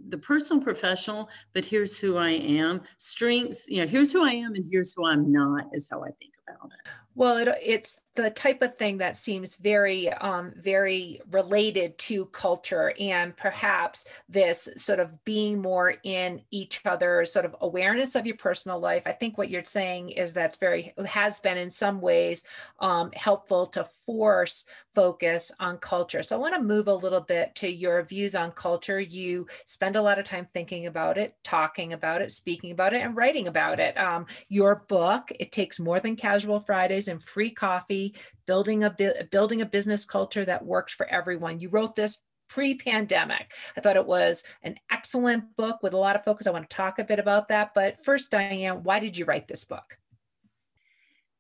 the 0.08 0.18
personal 0.18 0.62
professional, 0.62 1.28
but 1.52 1.64
here's 1.64 1.98
who 1.98 2.16
I 2.16 2.30
am. 2.30 2.80
Strengths, 2.96 3.68
you 3.68 3.82
know, 3.82 3.86
here's 3.86 4.10
who 4.10 4.24
I 4.24 4.32
am 4.32 4.54
and 4.54 4.64
here's 4.70 4.94
who 4.94 5.06
I'm 5.06 5.30
not, 5.30 5.66
is 5.72 5.86
how 5.90 6.02
I 6.02 6.10
think 6.12 6.32
about 6.48 6.70
it. 6.72 6.90
Well, 7.18 7.38
it, 7.38 7.48
it's 7.60 8.00
the 8.14 8.30
type 8.30 8.62
of 8.62 8.76
thing 8.76 8.98
that 8.98 9.16
seems 9.16 9.56
very, 9.56 10.08
um, 10.12 10.52
very 10.56 11.20
related 11.30 11.98
to 11.98 12.26
culture 12.26 12.92
and 12.98 13.36
perhaps 13.36 14.06
this 14.28 14.68
sort 14.76 15.00
of 15.00 15.24
being 15.24 15.60
more 15.60 15.94
in 16.04 16.42
each 16.52 16.80
other's 16.84 17.32
sort 17.32 17.44
of 17.44 17.56
awareness 17.60 18.14
of 18.14 18.24
your 18.24 18.36
personal 18.36 18.78
life. 18.78 19.02
I 19.06 19.12
think 19.12 19.36
what 19.36 19.50
you're 19.50 19.64
saying 19.64 20.10
is 20.10 20.32
that's 20.32 20.58
very, 20.58 20.94
has 21.06 21.40
been 21.40 21.58
in 21.58 21.70
some 21.70 22.00
ways 22.00 22.44
um, 22.78 23.10
helpful 23.14 23.66
to 23.66 23.84
force 24.06 24.64
focus 24.94 25.52
on 25.60 25.78
culture. 25.78 26.22
So 26.22 26.34
I 26.36 26.40
want 26.40 26.54
to 26.54 26.62
move 26.62 26.88
a 26.88 26.94
little 26.94 27.20
bit 27.20 27.54
to 27.56 27.68
your 27.68 28.02
views 28.02 28.34
on 28.34 28.50
culture. 28.52 28.98
You 28.98 29.46
spend 29.66 29.94
a 29.94 30.02
lot 30.02 30.18
of 30.18 30.24
time 30.24 30.44
thinking 30.44 30.86
about 30.86 31.18
it, 31.18 31.34
talking 31.44 31.92
about 31.92 32.22
it, 32.22 32.32
speaking 32.32 32.72
about 32.72 32.94
it, 32.94 33.02
and 33.02 33.16
writing 33.16 33.46
about 33.46 33.78
it. 33.78 33.96
Um, 33.96 34.26
your 34.48 34.84
book, 34.88 35.30
It 35.38 35.52
Takes 35.52 35.78
More 35.78 36.00
Than 36.00 36.16
Casual 36.16 36.60
Fridays 36.60 37.07
and 37.08 37.22
free 37.22 37.50
coffee, 37.50 38.14
building 38.46 38.84
a 38.84 38.94
building 39.30 39.60
a 39.60 39.66
business 39.66 40.04
culture 40.04 40.44
that 40.44 40.64
works 40.64 40.94
for 40.94 41.06
everyone. 41.06 41.60
You 41.60 41.68
wrote 41.68 41.96
this 41.96 42.18
pre-pandemic. 42.48 43.52
I 43.76 43.80
thought 43.80 43.96
it 43.96 44.06
was 44.06 44.42
an 44.62 44.76
excellent 44.90 45.56
book 45.56 45.82
with 45.82 45.92
a 45.92 45.98
lot 45.98 46.16
of 46.16 46.24
focus. 46.24 46.46
I 46.46 46.50
want 46.50 46.68
to 46.68 46.76
talk 46.76 46.98
a 46.98 47.04
bit 47.04 47.18
about 47.18 47.48
that. 47.48 47.74
But 47.74 48.04
first, 48.04 48.30
Diane, 48.30 48.82
why 48.82 49.00
did 49.00 49.16
you 49.16 49.24
write 49.24 49.48
this 49.48 49.64
book? 49.64 49.98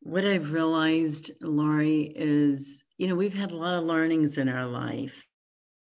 What 0.00 0.24
I've 0.24 0.52
realized, 0.52 1.32
Lori, 1.40 2.12
is 2.14 2.82
you 2.96 3.08
know 3.08 3.14
we've 3.14 3.34
had 3.34 3.52
a 3.52 3.56
lot 3.56 3.78
of 3.78 3.84
learnings 3.84 4.38
in 4.38 4.48
our 4.48 4.66
life, 4.66 5.26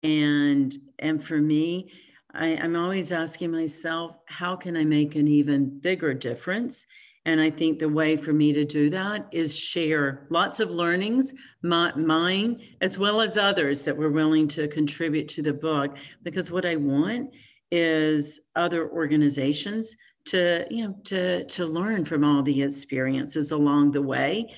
and 0.03 0.77
and 0.99 1.23
for 1.23 1.39
me, 1.39 1.93
I, 2.35 2.57
I'm 2.57 2.77
always 2.77 3.13
asking 3.13 3.51
myself, 3.51 4.17
how 4.27 4.57
can 4.57 4.77
I 4.77 4.85
make 4.85 5.15
an 5.17 5.29
even 5.29 5.79
bigger 5.81 6.15
difference? 6.15 6.87
And 7.27 7.41
I 7.41 7.51
think 7.51 7.79
the 7.79 7.89
way 7.89 8.17
for 8.17 8.33
me 8.33 8.53
to 8.53 8.65
do 8.65 8.91
that 8.91 9.29
is 9.31 9.59
share 9.59 10.27
lots 10.31 10.59
of 10.59 10.71
learnings, 10.71 11.35
my, 11.63 11.95
mine 11.95 12.61
as 12.81 12.99
well 12.99 13.21
as 13.21 13.37
others 13.37 13.85
that 13.85 13.97
were 13.97 14.11
willing 14.11 14.49
to 14.49 14.69
contribute 14.69 15.29
to 15.29 15.43
the 15.43 15.53
book. 15.53 15.97
Because 16.23 16.51
what 16.51 16.65
I 16.65 16.77
want 16.77 17.35
is 17.71 18.49
other 18.57 18.91
organizations 18.91 19.95
to, 20.27 20.67
you 20.71 20.89
know, 20.89 20.95
to, 21.05 21.45
to 21.45 21.67
learn 21.67 22.05
from 22.05 22.25
all 22.25 22.43
the 22.43 22.63
experiences 22.63 23.53
along 23.53 23.93
the 23.93 24.03
way. 24.03 24.53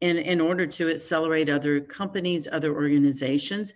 in, 0.00 0.16
in 0.18 0.40
order 0.40 0.66
to 0.66 0.88
accelerate 0.88 1.48
other 1.48 1.80
companies, 1.80 2.46
other 2.50 2.72
organizations, 2.74 3.74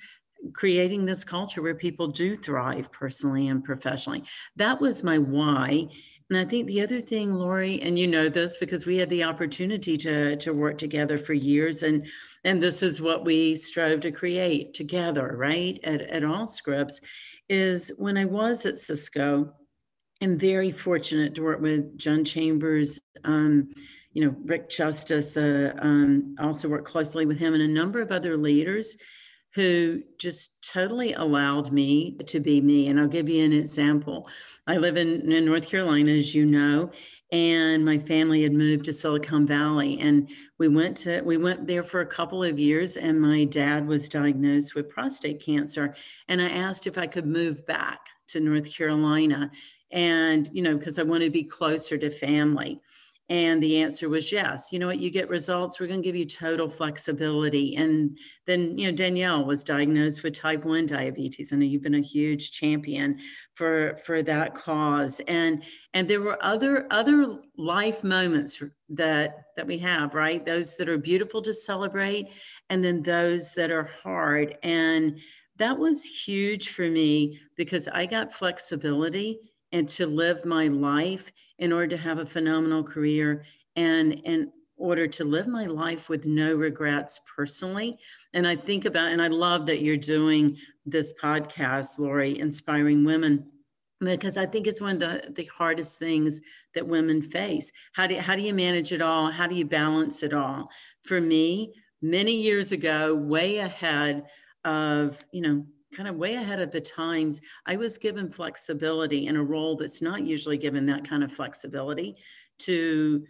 creating 0.52 1.04
this 1.04 1.24
culture 1.24 1.62
where 1.62 1.74
people 1.74 2.08
do 2.08 2.36
thrive 2.36 2.90
personally 2.92 3.48
and 3.48 3.64
professionally. 3.64 4.22
That 4.56 4.80
was 4.80 5.02
my 5.02 5.18
why. 5.18 5.88
And 6.32 6.40
I 6.40 6.48
think 6.48 6.66
the 6.66 6.80
other 6.80 7.02
thing, 7.02 7.34
Lori, 7.34 7.82
and 7.82 7.98
you 7.98 8.06
know 8.06 8.30
this 8.30 8.56
because 8.56 8.86
we 8.86 8.96
had 8.96 9.10
the 9.10 9.22
opportunity 9.22 9.98
to 9.98 10.34
to 10.36 10.54
work 10.54 10.78
together 10.78 11.18
for 11.18 11.34
years, 11.34 11.82
and 11.82 12.06
and 12.42 12.62
this 12.62 12.82
is 12.82 13.02
what 13.02 13.26
we 13.26 13.54
strove 13.54 14.00
to 14.00 14.10
create 14.10 14.72
together, 14.72 15.34
right? 15.36 15.78
At 15.84 16.00
at 16.00 16.22
Allscripts, 16.22 17.02
is 17.50 17.92
when 17.98 18.16
I 18.16 18.24
was 18.24 18.64
at 18.64 18.78
Cisco, 18.78 19.52
I'm 20.22 20.38
very 20.38 20.70
fortunate 20.70 21.34
to 21.34 21.42
work 21.42 21.60
with 21.60 21.98
John 21.98 22.24
Chambers. 22.24 22.98
Um, 23.24 23.68
you 24.14 24.24
know, 24.24 24.34
Rick 24.46 24.70
Justice, 24.70 25.36
uh, 25.36 25.74
um, 25.80 26.34
also 26.38 26.66
worked 26.66 26.88
closely 26.88 27.26
with 27.26 27.38
him 27.38 27.52
and 27.52 27.62
a 27.62 27.68
number 27.68 28.00
of 28.00 28.10
other 28.10 28.38
leaders 28.38 28.96
who 29.54 30.02
just 30.18 30.66
totally 30.66 31.12
allowed 31.12 31.72
me 31.72 32.16
to 32.26 32.40
be 32.40 32.60
me. 32.60 32.88
And 32.88 32.98
I'll 32.98 33.08
give 33.08 33.28
you 33.28 33.44
an 33.44 33.52
example. 33.52 34.28
I 34.66 34.78
live 34.78 34.96
in, 34.96 35.30
in 35.30 35.44
North 35.44 35.68
Carolina, 35.68 36.12
as 36.12 36.34
you 36.34 36.46
know, 36.46 36.90
and 37.32 37.84
my 37.84 37.98
family 37.98 38.42
had 38.42 38.52
moved 38.52 38.84
to 38.86 38.92
Silicon 38.92 39.46
Valley. 39.46 39.98
And 40.00 40.28
we 40.58 40.68
went 40.68 40.96
to 40.98 41.22
we 41.22 41.38
went 41.38 41.66
there 41.66 41.82
for 41.82 42.00
a 42.00 42.06
couple 42.06 42.42
of 42.44 42.58
years, 42.58 42.96
and 42.96 43.20
my 43.20 43.44
dad 43.44 43.86
was 43.86 44.08
diagnosed 44.08 44.74
with 44.74 44.90
prostate 44.90 45.44
cancer. 45.44 45.94
And 46.28 46.40
I 46.40 46.48
asked 46.48 46.86
if 46.86 46.98
I 46.98 47.06
could 47.06 47.26
move 47.26 47.66
back 47.66 48.00
to 48.28 48.40
North 48.40 48.74
Carolina. 48.74 49.50
And, 49.90 50.48
you 50.52 50.62
know, 50.62 50.76
because 50.76 50.98
I 50.98 51.02
wanted 51.02 51.26
to 51.26 51.30
be 51.30 51.44
closer 51.44 51.98
to 51.98 52.10
family. 52.10 52.80
And 53.32 53.62
the 53.62 53.78
answer 53.78 54.10
was 54.10 54.30
yes. 54.30 54.68
You 54.72 54.78
know 54.78 54.88
what? 54.88 55.00
You 55.00 55.08
get 55.08 55.30
results. 55.30 55.80
We're 55.80 55.86
going 55.86 56.02
to 56.02 56.06
give 56.06 56.14
you 56.14 56.26
total 56.26 56.68
flexibility. 56.68 57.76
And 57.76 58.18
then, 58.44 58.76
you 58.76 58.90
know, 58.90 58.94
Danielle 58.94 59.46
was 59.46 59.64
diagnosed 59.64 60.22
with 60.22 60.38
type 60.38 60.66
1 60.66 60.84
diabetes. 60.84 61.50
I 61.50 61.56
know 61.56 61.64
you've 61.64 61.80
been 61.80 61.94
a 61.94 62.02
huge 62.02 62.52
champion 62.52 63.20
for 63.54 63.98
for 64.04 64.22
that 64.22 64.54
cause. 64.54 65.22
And 65.28 65.62
and 65.94 66.06
there 66.06 66.20
were 66.20 66.44
other 66.44 66.86
other 66.90 67.38
life 67.56 68.04
moments 68.04 68.62
that 68.90 69.44
that 69.56 69.66
we 69.66 69.78
have, 69.78 70.12
right? 70.12 70.44
Those 70.44 70.76
that 70.76 70.90
are 70.90 70.98
beautiful 70.98 71.40
to 71.40 71.54
celebrate, 71.54 72.26
and 72.68 72.84
then 72.84 73.02
those 73.02 73.54
that 73.54 73.70
are 73.70 73.88
hard. 74.02 74.58
And 74.62 75.18
that 75.56 75.78
was 75.78 76.04
huge 76.04 76.68
for 76.68 76.86
me 76.86 77.40
because 77.56 77.88
I 77.88 78.04
got 78.04 78.34
flexibility 78.34 79.51
and 79.72 79.88
to 79.88 80.06
live 80.06 80.44
my 80.44 80.68
life 80.68 81.32
in 81.58 81.72
order 81.72 81.88
to 81.88 81.96
have 81.96 82.18
a 82.18 82.26
phenomenal 82.26 82.84
career 82.84 83.44
and 83.76 84.12
in 84.12 84.52
order 84.76 85.06
to 85.06 85.24
live 85.24 85.46
my 85.46 85.66
life 85.66 86.08
with 86.08 86.26
no 86.26 86.54
regrets 86.54 87.20
personally. 87.36 87.98
And 88.34 88.46
I 88.46 88.56
think 88.56 88.84
about, 88.84 89.08
and 89.08 89.22
I 89.22 89.28
love 89.28 89.66
that 89.66 89.82
you're 89.82 89.96
doing 89.96 90.56
this 90.84 91.14
podcast, 91.20 91.98
Lori, 91.98 92.38
Inspiring 92.38 93.04
Women, 93.04 93.46
because 94.00 94.36
I 94.36 94.46
think 94.46 94.66
it's 94.66 94.80
one 94.80 94.94
of 94.94 94.98
the, 95.00 95.32
the 95.32 95.44
hardest 95.44 95.98
things 95.98 96.40
that 96.74 96.86
women 96.86 97.22
face. 97.22 97.70
How 97.92 98.08
do, 98.08 98.16
how 98.16 98.34
do 98.34 98.42
you 98.42 98.52
manage 98.52 98.92
it 98.92 99.00
all? 99.00 99.30
How 99.30 99.46
do 99.46 99.54
you 99.54 99.64
balance 99.64 100.22
it 100.22 100.34
all? 100.34 100.68
For 101.04 101.20
me, 101.20 101.74
many 102.00 102.32
years 102.42 102.72
ago, 102.72 103.14
way 103.14 103.58
ahead 103.58 104.24
of, 104.64 105.24
you 105.32 105.42
know, 105.42 105.64
kind 105.94 106.08
of 106.08 106.16
way 106.16 106.34
ahead 106.34 106.60
of 106.60 106.70
the 106.70 106.80
times. 106.80 107.40
I 107.66 107.76
was 107.76 107.98
given 107.98 108.30
flexibility 108.30 109.26
in 109.26 109.36
a 109.36 109.42
role 109.42 109.76
that's 109.76 110.02
not 110.02 110.22
usually 110.22 110.58
given 110.58 110.86
that 110.86 111.08
kind 111.08 111.22
of 111.22 111.32
flexibility 111.32 112.16
to 112.60 113.24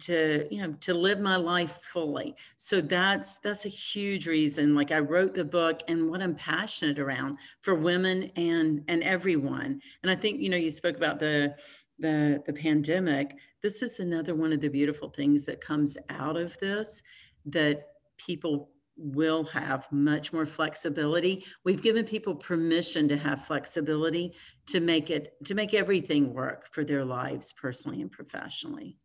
to 0.00 0.46
you 0.50 0.60
know 0.60 0.72
to 0.80 0.92
live 0.92 1.20
my 1.20 1.36
life 1.36 1.78
fully 1.82 2.34
so 2.56 2.80
that's 2.80 3.38
that's 3.38 3.64
a 3.64 3.68
huge 3.68 4.26
reason 4.26 4.74
like 4.74 4.90
i 4.90 4.98
wrote 4.98 5.34
the 5.34 5.44
book 5.44 5.82
and 5.86 6.10
what 6.10 6.20
i'm 6.20 6.34
passionate 6.34 6.98
around 6.98 7.38
for 7.60 7.74
women 7.74 8.30
and 8.36 8.82
and 8.88 9.04
everyone 9.04 9.80
and 10.02 10.10
i 10.10 10.16
think 10.16 10.40
you 10.40 10.48
know 10.48 10.56
you 10.56 10.70
spoke 10.70 10.96
about 10.96 11.20
the 11.20 11.54
the 12.00 12.42
the 12.46 12.52
pandemic 12.52 13.36
this 13.62 13.82
is 13.82 14.00
another 14.00 14.34
one 14.34 14.52
of 14.52 14.60
the 14.60 14.68
beautiful 14.68 15.08
things 15.08 15.46
that 15.46 15.60
comes 15.60 15.96
out 16.10 16.36
of 16.36 16.58
this 16.58 17.02
that 17.46 17.88
people 18.18 18.70
will 18.96 19.44
have 19.44 19.90
much 19.90 20.32
more 20.32 20.46
flexibility. 20.46 21.44
We've 21.64 21.82
given 21.82 22.04
people 22.04 22.34
permission 22.34 23.08
to 23.08 23.16
have 23.16 23.44
flexibility 23.44 24.34
to 24.66 24.80
make 24.80 25.10
it 25.10 25.32
to 25.44 25.54
make 25.54 25.74
everything 25.74 26.32
work 26.32 26.68
for 26.72 26.84
their 26.84 27.04
lives 27.04 27.52
personally 27.52 28.00
and 28.00 28.10
professionally. 28.10 28.96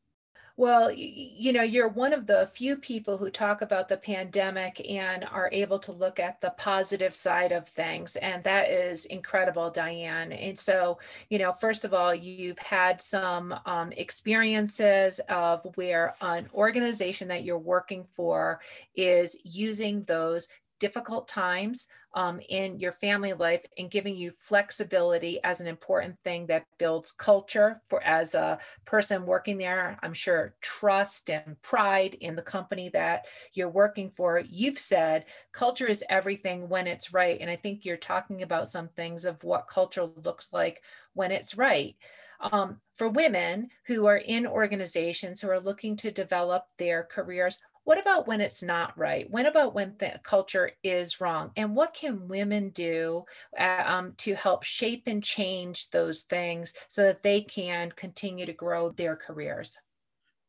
Well, 0.60 0.92
you 0.92 1.54
know, 1.54 1.64
you're 1.64 1.88
one 1.88 2.12
of 2.12 2.28
the 2.28 2.50
few 2.54 2.76
people 2.76 3.18
who 3.18 3.30
talk 3.30 3.62
about 3.62 3.88
the 3.88 3.96
pandemic 3.96 4.86
and 4.90 5.24
are 5.24 5.50
able 5.54 5.80
to 5.80 5.94
look 5.94 6.20
at 6.20 6.42
the 6.42 6.50
positive 6.50 7.16
side 7.16 7.54
of 7.54 7.70
things. 7.70 8.18
And 8.18 8.44
that 8.44 8.70
is 8.70 9.06
incredible, 9.06 9.70
Diane. 9.70 10.34
And 10.34 10.60
so, 10.60 11.00
you 11.30 11.40
know, 11.40 11.54
first 11.54 11.86
of 11.86 11.94
all, 11.94 12.14
you've 12.14 12.60
had 12.60 13.00
some 13.00 13.56
um, 13.66 13.94
experiences 13.94 15.22
of 15.30 15.66
where 15.76 16.14
an 16.20 16.50
organization 16.54 17.30
that 17.30 17.46
you're 17.46 17.58
working 17.58 18.04
for 18.18 18.60
is 18.98 19.38
using 19.46 20.04
those 20.04 20.50
difficult 20.80 21.28
times 21.28 21.88
um, 22.16 22.40
in 22.50 22.80
your 22.80 22.94
family 22.94 23.34
life 23.34 23.62
and 23.78 23.92
giving 23.92 24.16
you 24.16 24.32
flexibility 24.32 25.40
as 25.44 25.62
an 25.62 25.68
important 25.68 26.18
thing 26.24 26.48
that 26.48 26.66
builds 26.80 27.12
culture 27.12 27.82
for 27.88 28.02
as 28.04 28.34
a 28.34 28.58
person 28.86 29.26
working 29.26 29.58
there. 29.58 30.00
I'm 30.02 30.16
sure 30.16 30.56
trust 30.62 31.30
and 31.30 31.62
pride 31.62 32.16
in 32.16 32.36
the 32.36 32.42
company 32.42 32.90
that 32.90 33.26
you're 33.54 33.70
working 33.70 34.12
for. 34.16 34.40
You've 34.40 34.80
said 34.80 35.26
culture 35.52 35.88
is 35.88 36.04
everything 36.10 36.68
when 36.68 36.88
it's 36.88 37.14
right 37.14 37.40
and 37.40 37.50
i 37.50 37.56
think 37.56 37.86
you're 37.86 37.98
talking 37.98 38.42
about 38.42 38.68
some 38.68 38.88
things 38.90 39.26
of 39.26 39.44
what 39.44 39.68
culture 39.68 40.08
looks 40.24 40.52
like 40.54 40.82
when 41.14 41.32
it's 41.32 41.58
right. 41.58 41.96
Um, 42.42 42.80
for 42.96 43.10
women 43.10 43.70
who 43.86 44.06
are 44.06 44.18
in 44.18 44.48
organizations 44.48 45.42
who 45.42 45.50
are 45.50 45.60
looking 45.60 45.98
to 45.98 46.12
develop 46.12 46.64
their 46.78 47.04
careers 47.04 47.60
what 47.90 48.00
about 48.00 48.28
when 48.28 48.40
it's 48.40 48.62
not 48.62 48.96
right? 49.00 49.28
When 49.32 49.48
about 49.48 49.74
when 49.74 49.96
the 49.98 50.20
culture 50.22 50.74
is 50.84 51.20
wrong? 51.20 51.50
And 51.56 51.76
what 51.76 51.96
can 51.96 52.28
women 52.28 52.70
do 52.70 53.26
uh, 53.60 53.82
um, 53.84 54.14
to 54.18 54.36
help 54.36 54.64
shape 54.64 55.06
and 55.08 55.24
change 55.24 55.90
those 55.90 56.22
things 56.22 56.76
so 56.88 57.02
that 57.02 57.24
they 57.24 57.42
can 57.42 57.92
continue 57.94 58.46
to 58.46 58.54
grow 58.54 58.92
their 58.92 59.16
careers? 59.16 59.80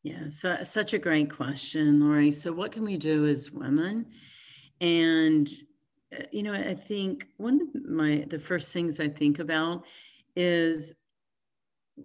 Yeah, 0.03 0.27
so 0.27 0.61
such 0.61 0.93
a 0.93 0.99
great 0.99 1.31
question, 1.31 1.99
Lori. 1.99 2.31
So, 2.31 2.53
what 2.53 2.73
can 2.73 2.83
we 2.83 2.97
do 2.97 3.25
as 3.25 3.49
women? 3.49 4.05
And 4.79 5.49
uh, 6.15 6.25
you 6.31 6.43
know, 6.43 6.53
I 6.53 6.75
think 6.75 7.25
one 7.37 7.59
of 7.59 7.89
my 7.89 8.23
the 8.29 8.37
first 8.37 8.71
things 8.71 8.99
I 8.99 9.07
think 9.07 9.39
about 9.39 9.85
is, 10.35 10.93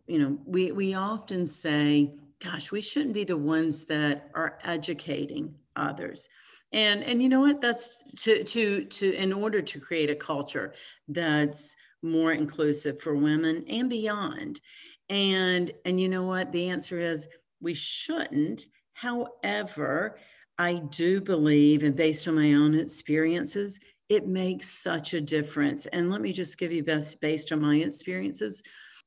you 0.06 0.18
know, 0.18 0.38
we 0.46 0.72
we 0.72 0.94
often 0.94 1.46
say, 1.46 2.14
"Gosh, 2.42 2.70
we 2.70 2.80
shouldn't 2.80 3.14
be 3.14 3.24
the 3.24 3.36
ones 3.36 3.84
that 3.86 4.30
are 4.34 4.58
educating 4.62 5.54
others." 5.74 6.28
And 6.72 7.02
and 7.04 7.22
you 7.22 7.28
know 7.28 7.40
what? 7.40 7.60
That's 7.60 8.02
to 8.18 8.44
to 8.44 8.84
to 8.84 9.14
in 9.14 9.32
order 9.32 9.62
to 9.62 9.80
create 9.80 10.10
a 10.10 10.16
culture 10.16 10.74
that's 11.08 11.76
more 12.02 12.32
inclusive 12.32 13.00
for 13.00 13.14
women 13.14 13.64
and 13.68 13.88
beyond. 13.88 14.60
And 15.08 15.72
and 15.84 16.00
you 16.00 16.08
know 16.08 16.24
what? 16.24 16.52
The 16.52 16.68
answer 16.68 16.98
is 16.98 17.28
we 17.60 17.74
shouldn't. 17.74 18.66
However, 18.92 20.18
I 20.58 20.82
do 20.90 21.20
believe, 21.20 21.82
and 21.82 21.94
based 21.94 22.26
on 22.26 22.34
my 22.34 22.54
own 22.54 22.74
experiences, 22.74 23.78
it 24.08 24.26
makes 24.26 24.68
such 24.68 25.14
a 25.14 25.20
difference. 25.20 25.86
And 25.86 26.10
let 26.10 26.20
me 26.20 26.32
just 26.32 26.58
give 26.58 26.72
you 26.72 26.82
best 26.82 27.20
based 27.20 27.52
on 27.52 27.60
my 27.60 27.76
experiences. 27.76 28.62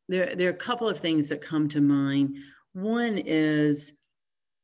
There, 0.08 0.36
there 0.36 0.48
are 0.48 0.54
a 0.54 0.58
couple 0.58 0.88
of 0.88 1.00
things 1.00 1.30
that 1.30 1.42
come 1.42 1.68
to 1.70 1.82
mind. 1.82 2.38
One 2.74 3.18
is 3.18 3.94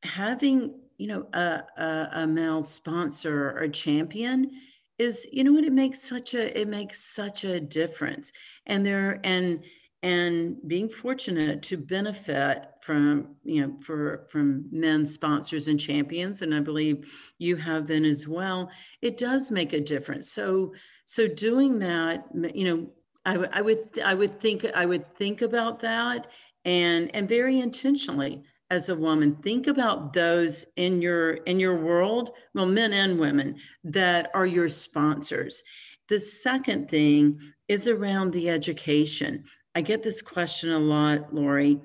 having, 0.02 0.80
you 0.98 1.08
know, 1.08 1.26
a, 1.32 1.62
a, 1.76 2.08
a 2.12 2.26
male 2.26 2.62
sponsor 2.62 3.58
or 3.58 3.68
champion 3.68 4.50
is, 4.98 5.26
you 5.30 5.44
know 5.44 5.52
what, 5.52 5.64
it 5.64 5.72
makes 5.72 6.02
such 6.02 6.34
a 6.34 6.58
it 6.58 6.68
makes 6.68 7.04
such 7.04 7.44
a 7.44 7.60
difference. 7.60 8.32
And 8.66 8.86
there 8.86 9.20
and 9.24 9.62
and 10.02 10.56
being 10.66 10.88
fortunate 10.88 11.62
to 11.62 11.76
benefit 11.76 12.62
from 12.80 13.34
you 13.42 13.60
know 13.60 13.76
for 13.80 14.26
from 14.28 14.66
men 14.70 15.06
sponsors 15.06 15.68
and 15.68 15.80
champions 15.80 16.42
and 16.42 16.54
i 16.54 16.60
believe 16.60 17.12
you 17.38 17.56
have 17.56 17.86
been 17.86 18.04
as 18.04 18.28
well 18.28 18.70
it 19.02 19.16
does 19.16 19.50
make 19.50 19.72
a 19.72 19.80
difference 19.80 20.30
so 20.30 20.72
so 21.04 21.26
doing 21.26 21.78
that 21.78 22.24
you 22.54 22.64
know 22.64 22.86
I, 23.24 23.58
I 23.58 23.60
would 23.62 23.98
i 23.98 24.14
would 24.14 24.38
think 24.40 24.64
i 24.74 24.84
would 24.86 25.12
think 25.14 25.42
about 25.42 25.80
that 25.80 26.28
and 26.66 27.14
and 27.14 27.28
very 27.28 27.60
intentionally 27.60 28.42
as 28.68 28.88
a 28.88 28.96
woman. 28.96 29.36
Think 29.36 29.68
about 29.68 30.12
those 30.12 30.66
in 30.76 31.00
your 31.00 31.34
in 31.44 31.58
your 31.58 31.76
world 31.76 32.32
well 32.52 32.66
men 32.66 32.92
and 32.92 33.18
women 33.18 33.56
that 33.84 34.30
are 34.34 34.46
your 34.46 34.68
sponsors. 34.68 35.62
The 36.08 36.20
second 36.20 36.90
thing 36.90 37.40
is 37.68 37.88
around 37.88 38.32
the 38.32 38.50
education. 38.50 39.44
I 39.74 39.80
get 39.80 40.02
this 40.02 40.20
question 40.20 40.72
a 40.72 40.78
lot, 40.78 41.34
Lori, 41.34 41.80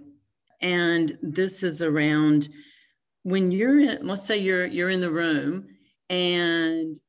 and 0.62 1.18
this 1.22 1.64
is 1.64 1.82
around 1.82 2.50
when 3.24 3.52
you're 3.52 3.80
in, 3.80 4.08
let's 4.08 4.26
say 4.26 4.38
you're 4.38 4.66
you're 4.66 4.90
in 4.90 5.02
the 5.02 5.12
room 5.12 5.68
and 6.10 7.00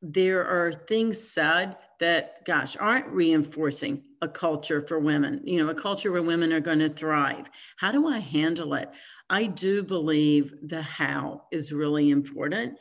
there 0.00 0.46
are 0.46 0.72
things 0.72 1.20
said 1.20 1.76
that 2.00 2.44
gosh 2.44 2.76
aren't 2.78 3.08
reinforcing 3.08 4.02
a 4.22 4.28
culture 4.28 4.80
for 4.80 4.98
women 4.98 5.40
you 5.44 5.62
know 5.62 5.70
a 5.70 5.74
culture 5.74 6.12
where 6.12 6.22
women 6.22 6.52
are 6.52 6.60
going 6.60 6.78
to 6.78 6.88
thrive. 6.88 7.50
How 7.76 7.92
do 7.92 8.06
i 8.08 8.18
handle 8.18 8.74
it? 8.74 8.90
I 9.28 9.46
do 9.46 9.82
believe 9.82 10.54
the 10.62 10.82
how 10.82 11.44
is 11.50 11.72
really 11.72 12.10
important 12.10 12.78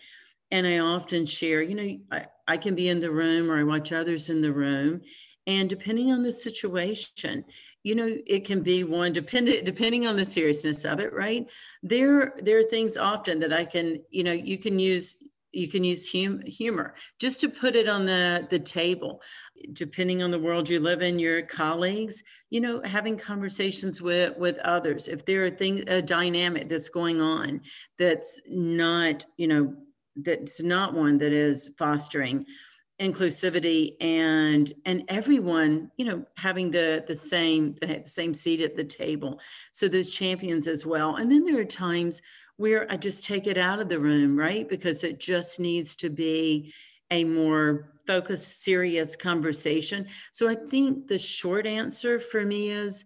and 0.51 0.67
i 0.67 0.79
often 0.79 1.25
share 1.25 1.61
you 1.61 1.75
know 1.75 1.97
I, 2.11 2.25
I 2.47 2.57
can 2.57 2.75
be 2.75 2.89
in 2.89 2.99
the 2.99 3.11
room 3.11 3.51
or 3.51 3.57
i 3.57 3.63
watch 3.63 3.91
others 3.91 4.29
in 4.29 4.41
the 4.41 4.53
room 4.53 5.01
and 5.47 5.69
depending 5.69 6.11
on 6.11 6.23
the 6.23 6.31
situation 6.31 7.43
you 7.83 7.95
know 7.95 8.17
it 8.25 8.45
can 8.45 8.61
be 8.61 8.83
one 8.83 9.13
dependent 9.13 9.65
depending 9.65 10.07
on 10.07 10.15
the 10.15 10.25
seriousness 10.25 10.85
of 10.85 10.99
it 10.99 11.13
right? 11.13 11.47
There 11.83 12.33
there 12.41 12.57
are 12.59 12.63
things 12.63 12.97
often 12.97 13.39
that 13.39 13.53
i 13.53 13.65
can 13.65 14.03
you 14.09 14.23
know 14.23 14.31
you 14.31 14.57
can 14.57 14.79
use 14.79 15.17
you 15.55 15.67
can 15.67 15.83
use 15.83 16.11
hum, 16.11 16.41
humor. 16.45 16.95
Just 17.19 17.41
to 17.41 17.49
put 17.49 17.75
it 17.75 17.87
on 17.87 18.05
the 18.05 18.47
the 18.49 18.59
table 18.59 19.21
depending 19.71 20.21
on 20.21 20.31
the 20.31 20.39
world 20.39 20.67
you 20.67 20.79
live 20.79 21.01
in 21.01 21.17
your 21.17 21.41
colleagues 21.41 22.21
you 22.49 22.59
know 22.59 22.81
having 22.83 23.17
conversations 23.17 24.01
with 24.01 24.37
with 24.37 24.57
others. 24.59 25.07
If 25.07 25.25
there 25.25 25.45
are 25.45 25.49
things 25.49 25.83
a 25.87 26.01
dynamic 26.01 26.67
that's 26.69 26.89
going 26.89 27.21
on 27.21 27.61
that's 27.97 28.41
not 28.47 29.25
you 29.37 29.47
know 29.47 29.73
that's 30.17 30.61
not 30.61 30.93
one 30.93 31.17
that 31.19 31.31
is 31.33 31.71
fostering 31.77 32.45
inclusivity 33.01 33.97
and 33.99 34.71
and 34.85 35.03
everyone 35.09 35.91
you 35.97 36.05
know 36.05 36.23
having 36.37 36.71
the 36.71 37.03
the 37.07 37.13
same 37.13 37.75
the 37.81 38.01
same 38.05 38.33
seat 38.33 38.61
at 38.61 38.75
the 38.75 38.83
table. 38.83 39.39
So 39.71 39.87
there's 39.87 40.09
champions 40.09 40.67
as 40.67 40.85
well. 40.85 41.15
And 41.15 41.31
then 41.31 41.43
there 41.45 41.59
are 41.59 41.65
times 41.65 42.21
where 42.57 42.91
i 42.91 42.95
just 42.97 43.23
take 43.23 43.47
it 43.47 43.57
out 43.57 43.79
of 43.79 43.89
the 43.89 43.99
room 43.99 44.37
right 44.37 44.69
because 44.69 45.03
it 45.03 45.19
just 45.19 45.59
needs 45.59 45.95
to 45.95 46.09
be 46.09 46.73
a 47.11 47.23
more 47.23 47.91
focused 48.07 48.63
serious 48.63 49.15
conversation 49.15 50.05
so 50.31 50.47
i 50.47 50.55
think 50.55 51.07
the 51.07 51.17
short 51.17 51.65
answer 51.65 52.19
for 52.19 52.45
me 52.45 52.69
is 52.69 53.05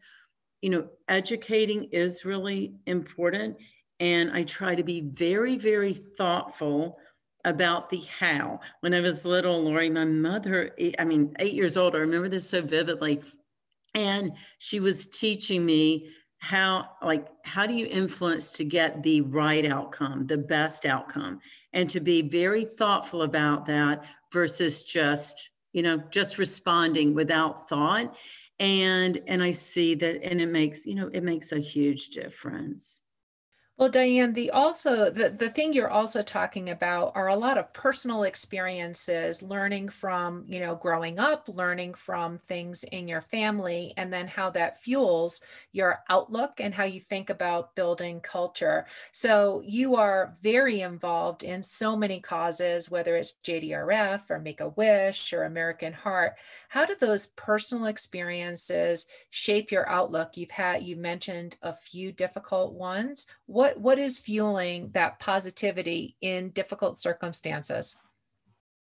you 0.61 0.69
know 0.69 0.87
educating 1.07 1.85
is 1.91 2.25
really 2.25 2.73
important 2.85 3.55
and 3.99 4.31
i 4.31 4.43
try 4.43 4.75
to 4.75 4.83
be 4.83 5.01
very 5.01 5.57
very 5.57 5.93
thoughtful 5.93 6.97
about 7.45 7.89
the 7.89 8.03
how. 8.19 8.59
When 8.81 8.93
I 8.93 8.99
was 8.99 9.25
little, 9.25 9.63
Lori, 9.63 9.89
my 9.89 10.05
mother, 10.05 10.71
I 10.97 11.05
mean, 11.05 11.35
eight 11.39 11.53
years 11.53 11.77
old, 11.77 11.95
I 11.95 11.99
remember 11.99 12.29
this 12.29 12.49
so 12.49 12.61
vividly. 12.61 13.21
And 13.95 14.33
she 14.59 14.79
was 14.79 15.07
teaching 15.07 15.65
me 15.65 16.09
how, 16.39 16.89
like, 17.01 17.27
how 17.43 17.65
do 17.65 17.73
you 17.73 17.85
influence 17.85 18.51
to 18.53 18.63
get 18.63 19.03
the 19.03 19.21
right 19.21 19.65
outcome, 19.65 20.25
the 20.25 20.37
best 20.37 20.85
outcome, 20.85 21.39
and 21.73 21.89
to 21.89 21.99
be 21.99 22.21
very 22.21 22.63
thoughtful 22.65 23.23
about 23.23 23.65
that 23.67 24.05
versus 24.31 24.83
just, 24.83 25.49
you 25.73 25.81
know, 25.81 25.97
just 26.11 26.37
responding 26.37 27.13
without 27.13 27.67
thought. 27.69 28.15
And 28.59 29.21
and 29.27 29.43
I 29.43 29.51
see 29.51 29.95
that, 29.95 30.23
and 30.23 30.41
it 30.41 30.49
makes, 30.49 30.85
you 30.85 30.95
know, 30.95 31.09
it 31.13 31.23
makes 31.23 31.51
a 31.51 31.59
huge 31.59 32.09
difference. 32.09 33.01
Well, 33.79 33.87
Diane, 33.87 34.33
the 34.33 34.51
also 34.51 35.09
the, 35.09 35.29
the 35.29 35.49
thing 35.49 35.71
you're 35.71 35.89
also 35.89 36.21
talking 36.21 36.69
about 36.69 37.13
are 37.15 37.29
a 37.29 37.37
lot 37.37 37.57
of 37.57 37.71
personal 37.71 38.23
experiences, 38.23 39.41
learning 39.41 39.87
from, 39.87 40.43
you 40.49 40.59
know, 40.59 40.75
growing 40.75 41.17
up, 41.17 41.47
learning 41.47 41.93
from 41.93 42.39
things 42.39 42.83
in 42.83 43.07
your 43.07 43.21
family, 43.21 43.93
and 43.95 44.11
then 44.11 44.27
how 44.27 44.49
that 44.49 44.81
fuels 44.81 45.39
your 45.71 45.99
outlook 46.09 46.55
and 46.59 46.73
how 46.73 46.83
you 46.83 46.99
think 46.99 47.29
about 47.29 47.73
building 47.75 48.19
culture. 48.19 48.85
So 49.13 49.63
you 49.65 49.95
are 49.95 50.35
very 50.43 50.81
involved 50.81 51.43
in 51.43 51.63
so 51.63 51.95
many 51.95 52.19
causes, 52.19 52.91
whether 52.91 53.15
it's 53.15 53.35
JDRF 53.45 54.29
or 54.29 54.39
Make 54.39 54.59
a 54.59 54.69
Wish 54.69 55.31
or 55.31 55.45
American 55.45 55.93
Heart. 55.93 56.35
How 56.69 56.85
do 56.85 56.95
those 56.99 57.27
personal 57.27 57.85
experiences 57.85 59.07
shape 59.29 59.71
your 59.71 59.87
outlook? 59.89 60.35
You've 60.35 60.51
had 60.51 60.83
you 60.83 60.95
mentioned 60.95 61.57
a 61.61 61.73
few 61.73 62.11
difficult 62.11 62.73
ones. 62.73 63.25
What 63.45 63.68
what 63.77 63.99
what 63.99 63.99
is 63.99 64.17
fueling 64.17 64.91
that 64.93 65.19
positivity 65.19 66.15
in 66.21 66.49
difficult 66.51 66.97
circumstances? 66.97 67.97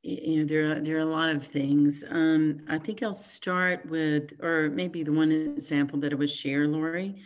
You 0.02 0.40
know, 0.40 0.46
there 0.46 0.72
are, 0.72 0.82
there 0.82 0.98
are 0.98 1.02
a 1.02 1.06
lot 1.06 1.30
of 1.30 1.48
things. 1.48 2.04
Um, 2.10 2.62
I 2.68 2.78
think 2.78 3.02
I'll 3.02 3.14
start 3.14 3.90
with, 3.90 4.34
or 4.42 4.70
maybe 4.70 5.04
the 5.04 5.12
one 5.12 5.32
example 5.32 6.00
that 6.00 6.14
I 6.14 6.16
would 6.16 6.30
share, 6.30 6.68
Lori, 6.68 7.22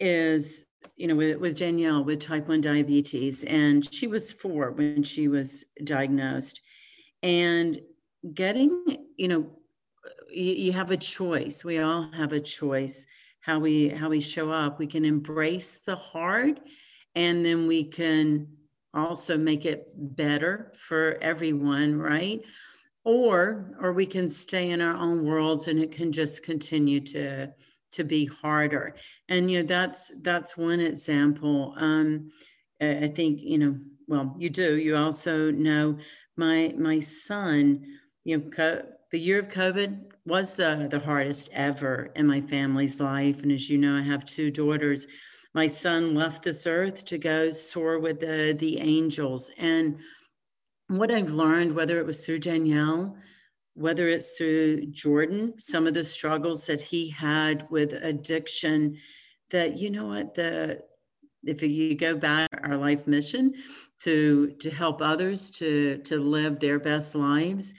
is 0.00 0.64
you 0.96 1.06
know 1.06 1.16
with, 1.16 1.38
with 1.38 1.56
Danielle 1.56 2.04
with 2.04 2.20
type 2.20 2.48
1 2.48 2.60
diabetes, 2.60 3.44
and 3.44 3.92
she 3.92 4.06
was 4.06 4.32
four 4.32 4.70
when 4.70 5.02
she 5.02 5.28
was 5.28 5.64
diagnosed, 5.84 6.60
and 7.22 7.80
getting 8.34 8.84
you 9.16 9.28
know 9.28 9.46
you, 10.30 10.52
you 10.52 10.72
have 10.72 10.90
a 10.90 10.96
choice. 10.96 11.64
We 11.64 11.78
all 11.78 12.10
have 12.12 12.32
a 12.32 12.40
choice 12.40 13.06
how 13.48 13.58
we 13.58 13.88
how 13.88 14.10
we 14.10 14.20
show 14.20 14.50
up. 14.50 14.78
We 14.78 14.86
can 14.86 15.06
embrace 15.06 15.80
the 15.86 15.96
hard 15.96 16.60
and 17.14 17.44
then 17.44 17.66
we 17.66 17.82
can 17.84 18.46
also 18.92 19.38
make 19.38 19.64
it 19.64 19.88
better 19.96 20.74
for 20.76 21.16
everyone 21.22 21.98
right? 21.98 22.42
Or 23.04 23.74
or 23.80 23.94
we 23.94 24.04
can 24.04 24.28
stay 24.28 24.68
in 24.70 24.82
our 24.82 24.94
own 24.94 25.24
worlds 25.24 25.66
and 25.66 25.80
it 25.80 25.92
can 25.92 26.12
just 26.12 26.42
continue 26.42 27.00
to 27.06 27.48
to 27.92 28.04
be 28.04 28.26
harder. 28.26 28.96
And 29.30 29.50
you 29.50 29.62
know 29.62 29.66
that's 29.66 30.12
that's 30.20 30.58
one 30.58 30.80
example. 30.80 31.74
Um 31.78 32.30
i 32.82 33.08
think 33.08 33.40
you 33.40 33.56
know 33.56 33.78
well 34.06 34.36
you 34.38 34.50
do. 34.50 34.76
You 34.76 34.94
also 34.96 35.50
know 35.50 35.96
my 36.36 36.74
my 36.76 37.00
son 37.00 37.82
you 38.24 38.36
know 38.36 38.50
the 39.10 39.18
year 39.18 39.38
of 39.38 39.48
covid 39.48 40.08
was 40.28 40.56
the, 40.56 40.88
the 40.90 41.00
hardest 41.00 41.48
ever 41.52 42.10
in 42.14 42.26
my 42.26 42.40
family's 42.40 43.00
life. 43.00 43.42
And 43.42 43.50
as 43.50 43.68
you 43.68 43.78
know, 43.78 43.96
I 43.96 44.02
have 44.02 44.24
two 44.24 44.50
daughters. 44.50 45.06
my 45.54 45.66
son 45.66 46.14
left 46.14 46.42
this 46.42 46.66
earth 46.66 47.04
to 47.06 47.18
go 47.18 47.50
soar 47.50 47.98
with 47.98 48.20
the, 48.20 48.54
the 48.56 48.78
angels. 48.78 49.50
And 49.58 49.98
what 50.88 51.10
I've 51.10 51.30
learned, 51.30 51.74
whether 51.74 51.98
it 51.98 52.06
was 52.06 52.24
through 52.24 52.40
Danielle, 52.40 53.16
whether 53.74 54.08
it's 54.08 54.36
through 54.36 54.86
Jordan, 54.86 55.54
some 55.58 55.86
of 55.86 55.94
the 55.94 56.04
struggles 56.04 56.66
that 56.66 56.80
he 56.80 57.08
had 57.08 57.66
with 57.70 57.92
addiction, 57.92 58.98
that 59.50 59.78
you 59.78 59.90
know 59.90 60.06
what, 60.06 60.34
the 60.34 60.82
if 61.44 61.62
you 61.62 61.94
go 61.94 62.16
back 62.16 62.48
our 62.64 62.76
life 62.76 63.06
mission 63.06 63.54
to 64.00 64.50
to 64.58 64.70
help 64.70 65.00
others 65.00 65.50
to 65.50 65.98
to 65.98 66.18
live 66.18 66.58
their 66.58 66.80
best 66.80 67.14
lives 67.14 67.72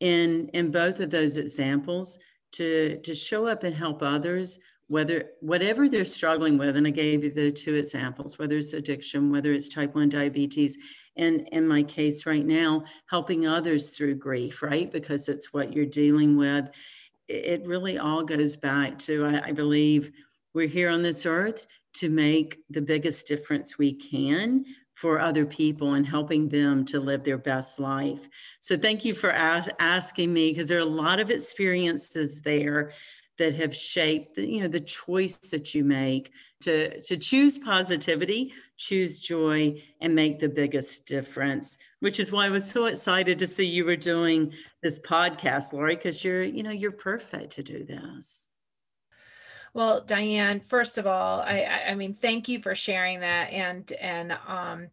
in 0.00 0.48
in 0.54 0.70
both 0.70 1.00
of 1.00 1.10
those 1.10 1.36
examples 1.36 2.18
to 2.52 2.98
to 3.04 3.14
show 3.14 3.46
up 3.46 3.64
and 3.64 3.74
help 3.74 4.02
others 4.02 4.58
whether 4.88 5.30
whatever 5.40 5.88
they're 5.88 6.04
struggling 6.04 6.58
with 6.58 6.76
and 6.76 6.86
i 6.86 6.90
gave 6.90 7.22
you 7.22 7.30
the 7.30 7.52
two 7.52 7.74
examples 7.74 8.38
whether 8.38 8.58
it's 8.58 8.72
addiction 8.72 9.30
whether 9.30 9.52
it's 9.52 9.68
type 9.68 9.94
1 9.94 10.08
diabetes 10.08 10.76
and 11.16 11.48
in 11.52 11.66
my 11.66 11.82
case 11.82 12.26
right 12.26 12.46
now 12.46 12.84
helping 13.06 13.46
others 13.46 13.90
through 13.90 14.14
grief 14.14 14.62
right? 14.62 14.90
Because 14.90 15.28
it's 15.28 15.52
what 15.52 15.72
you're 15.72 15.86
dealing 15.86 16.36
with. 16.36 16.68
It 17.28 17.66
really 17.66 17.98
all 17.98 18.24
goes 18.24 18.56
back 18.56 18.98
to 19.00 19.26
I, 19.26 19.48
I 19.48 19.52
believe 19.52 20.10
we're 20.54 20.66
here 20.66 20.90
on 20.90 21.02
this 21.02 21.26
earth 21.26 21.66
to 21.92 22.08
make 22.08 22.58
the 22.70 22.82
biggest 22.82 23.26
difference 23.26 23.78
we 23.78 23.94
can 23.94 24.64
for 25.00 25.18
other 25.18 25.46
people 25.46 25.94
and 25.94 26.06
helping 26.06 26.46
them 26.46 26.84
to 26.84 27.00
live 27.00 27.24
their 27.24 27.38
best 27.38 27.80
life. 27.80 28.28
So 28.60 28.76
thank 28.76 29.02
you 29.02 29.14
for 29.14 29.30
as- 29.30 29.70
asking 29.78 30.30
me 30.30 30.50
because 30.50 30.68
there 30.68 30.76
are 30.76 30.82
a 30.82 30.84
lot 30.84 31.20
of 31.20 31.30
experiences 31.30 32.42
there 32.42 32.92
that 33.38 33.54
have 33.54 33.74
shaped 33.74 34.34
the, 34.34 34.46
you 34.46 34.60
know 34.60 34.68
the 34.68 34.78
choice 34.78 35.36
that 35.52 35.74
you 35.74 35.84
make 35.84 36.32
to 36.60 37.00
to 37.00 37.16
choose 37.16 37.56
positivity, 37.56 38.52
choose 38.76 39.18
joy 39.18 39.82
and 40.02 40.14
make 40.14 40.38
the 40.38 40.50
biggest 40.50 41.06
difference, 41.06 41.78
which 42.00 42.20
is 42.20 42.30
why 42.30 42.44
I 42.44 42.50
was 42.50 42.70
so 42.70 42.84
excited 42.84 43.38
to 43.38 43.46
see 43.46 43.64
you 43.64 43.86
were 43.86 43.96
doing 43.96 44.52
this 44.82 44.98
podcast, 44.98 45.72
Lori, 45.72 45.96
because 45.96 46.22
you're 46.22 46.42
you 46.42 46.62
know 46.62 46.72
you're 46.72 46.92
perfect 46.92 47.52
to 47.52 47.62
do 47.62 47.84
this. 47.86 48.49
Well, 49.72 50.02
Diane, 50.02 50.60
first 50.60 50.98
of 50.98 51.06
all, 51.06 51.40
I, 51.40 51.84
I 51.88 51.94
mean, 51.94 52.16
thank 52.20 52.48
you 52.48 52.60
for 52.60 52.74
sharing 52.74 53.20
that. 53.20 53.52
And, 53.52 53.90
and, 53.92 54.36
um, 54.46 54.88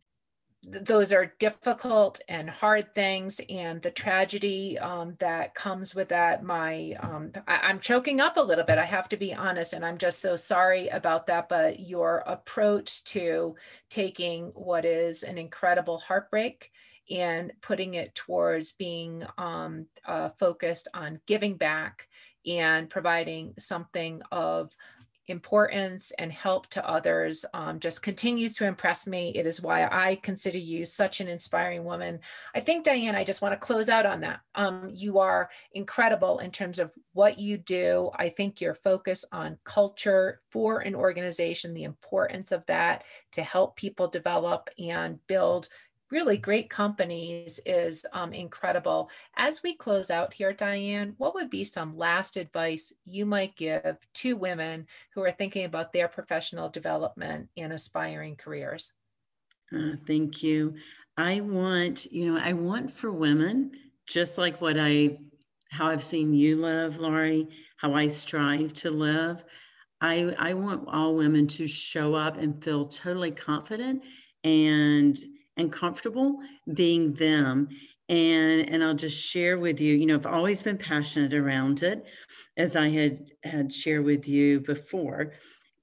those 0.63 1.13
are 1.13 1.33
difficult 1.39 2.19
and 2.27 2.49
hard 2.49 2.93
things 2.93 3.39
and 3.49 3.81
the 3.81 3.91
tragedy 3.91 4.77
um, 4.79 5.15
that 5.19 5.55
comes 5.55 5.95
with 5.95 6.09
that 6.09 6.43
my 6.43 6.93
um, 6.99 7.31
I, 7.47 7.69
am 7.69 7.79
choking 7.79 8.19
up 8.19 8.37
a 8.37 8.41
little 8.41 8.65
bit 8.65 8.77
i 8.77 8.83
have 8.83 9.07
to 9.09 9.17
be 9.17 9.33
honest 9.33 9.73
and 9.73 9.85
i'm 9.85 9.97
just 9.97 10.21
so 10.21 10.35
sorry 10.35 10.89
about 10.89 11.27
that 11.27 11.47
but 11.47 11.79
your 11.79 12.23
approach 12.27 13.03
to 13.05 13.55
taking 13.89 14.47
what 14.55 14.83
is 14.83 15.23
an 15.23 15.37
incredible 15.37 15.99
heartbreak 15.99 16.71
and 17.09 17.53
putting 17.61 17.93
it 17.93 18.13
towards 18.13 18.73
being 18.73 19.23
um, 19.37 19.85
uh, 20.05 20.29
focused 20.37 20.89
on 20.93 21.21
giving 21.25 21.55
back 21.55 22.07
and 22.45 22.89
providing 22.89 23.53
something 23.57 24.21
of 24.31 24.75
importance 25.27 26.11
and 26.17 26.31
help 26.31 26.67
to 26.67 26.87
others 26.87 27.45
um, 27.53 27.79
just 27.79 28.01
continues 28.01 28.53
to 28.55 28.65
impress 28.65 29.05
me. 29.05 29.31
It 29.35 29.45
is 29.45 29.61
why 29.61 29.85
I 29.85 30.15
consider 30.23 30.57
you 30.57 30.85
such 30.85 31.19
an 31.19 31.27
inspiring 31.27 31.83
woman. 31.83 32.19
I 32.55 32.61
think, 32.61 32.85
Diane, 32.85 33.15
I 33.15 33.23
just 33.23 33.41
want 33.41 33.53
to 33.53 33.65
close 33.65 33.89
out 33.89 34.05
on 34.05 34.21
that. 34.21 34.39
Um, 34.55 34.89
you 34.89 35.19
are 35.19 35.49
incredible 35.73 36.39
in 36.39 36.51
terms 36.51 36.79
of 36.79 36.91
what 37.13 37.37
you 37.37 37.57
do. 37.57 38.09
I 38.15 38.29
think 38.29 38.61
your 38.61 38.73
focus 38.73 39.25
on 39.31 39.57
culture 39.65 40.41
for 40.51 40.79
an 40.79 40.95
organization, 40.95 41.73
the 41.73 41.83
importance 41.83 42.51
of 42.51 42.65
that 42.67 43.03
to 43.33 43.43
help 43.43 43.75
people 43.75 44.07
develop 44.07 44.69
and 44.79 45.19
build 45.27 45.67
really 46.11 46.37
great 46.37 46.69
companies 46.69 47.59
is 47.65 48.05
um, 48.13 48.33
incredible. 48.33 49.09
As 49.35 49.61
we 49.63 49.75
close 49.75 50.09
out 50.09 50.33
here, 50.33 50.53
Diane, 50.53 51.13
what 51.17 51.33
would 51.35 51.49
be 51.49 51.63
some 51.63 51.97
last 51.97 52.37
advice 52.37 52.93
you 53.05 53.25
might 53.25 53.55
give 53.55 53.97
to 54.15 54.37
women 54.37 54.87
who 55.13 55.21
are 55.21 55.31
thinking 55.31 55.65
about 55.65 55.93
their 55.93 56.07
professional 56.07 56.69
development 56.69 57.49
and 57.57 57.73
aspiring 57.73 58.35
careers? 58.35 58.93
Uh, 59.75 59.95
thank 60.05 60.43
you. 60.43 60.75
I 61.17 61.41
want, 61.41 62.11
you 62.11 62.31
know, 62.31 62.39
I 62.41 62.53
want 62.53 62.91
for 62.91 63.11
women, 63.11 63.71
just 64.07 64.37
like 64.37 64.61
what 64.61 64.77
I, 64.79 65.17
how 65.71 65.87
I've 65.87 66.03
seen 66.03 66.33
you 66.33 66.57
live, 66.57 66.99
Lori, 66.99 67.49
how 67.77 67.93
I 67.93 68.07
strive 68.07 68.73
to 68.75 68.91
live. 68.91 69.43
I, 69.99 70.35
I 70.37 70.53
want 70.53 70.87
all 70.87 71.15
women 71.15 71.47
to 71.47 71.67
show 71.67 72.13
up 72.13 72.37
and 72.37 72.63
feel 72.63 72.85
totally 72.85 73.31
confident 73.31 74.03
and 74.43 75.17
and 75.57 75.71
comfortable 75.71 76.39
being 76.73 77.13
them. 77.13 77.69
And 78.09 78.69
and 78.69 78.83
I'll 78.83 78.93
just 78.93 79.19
share 79.21 79.57
with 79.57 79.81
you 79.81 79.95
you 79.95 80.05
know 80.05 80.15
I've 80.15 80.25
always 80.25 80.61
been 80.61 80.77
passionate 80.77 81.33
around 81.33 81.83
it 81.83 82.05
as 82.55 82.75
I 82.75 82.89
had 82.89 83.31
had 83.43 83.73
shared 83.73 84.05
with 84.05 84.27
you 84.27 84.61
before. 84.61 85.33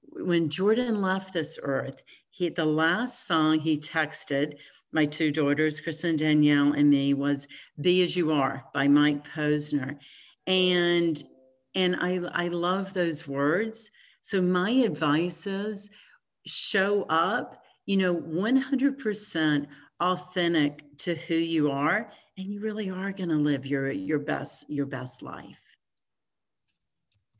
When 0.09 0.49
Jordan 0.49 1.01
left 1.01 1.33
this 1.33 1.59
earth 1.61 2.01
he 2.31 2.49
the 2.49 2.65
last 2.65 3.27
song 3.27 3.59
he 3.59 3.77
texted 3.77 4.55
my 4.91 5.05
two 5.05 5.29
daughters 5.29 5.79
Kristen 5.81 6.15
Danielle 6.15 6.73
and 6.73 6.89
me 6.89 7.13
was 7.13 7.47
be 7.79 8.01
as 8.01 8.15
you 8.15 8.31
are 8.31 8.63
by 8.73 8.87
Mike 8.87 9.27
Posner. 9.27 9.97
And 10.47 11.23
and 11.75 11.95
I 11.99 12.21
I 12.33 12.47
love 12.47 12.95
those 12.95 13.27
words. 13.27 13.91
So 14.21 14.41
my 14.41 14.71
advice 14.71 15.45
is 15.45 15.91
show 16.47 17.03
up 17.03 17.61
you 17.85 17.97
know, 17.97 18.15
100% 18.15 19.67
authentic 19.99 20.97
to 20.97 21.15
who 21.15 21.35
you 21.35 21.71
are 21.71 22.11
and 22.37 22.47
you 22.47 22.59
really 22.59 22.89
are 22.89 23.11
going 23.11 23.29
to 23.29 23.35
live 23.35 23.65
your 23.65 23.89
your 23.91 24.19
best 24.19 24.69
your 24.69 24.85
best 24.85 25.21
life. 25.21 25.61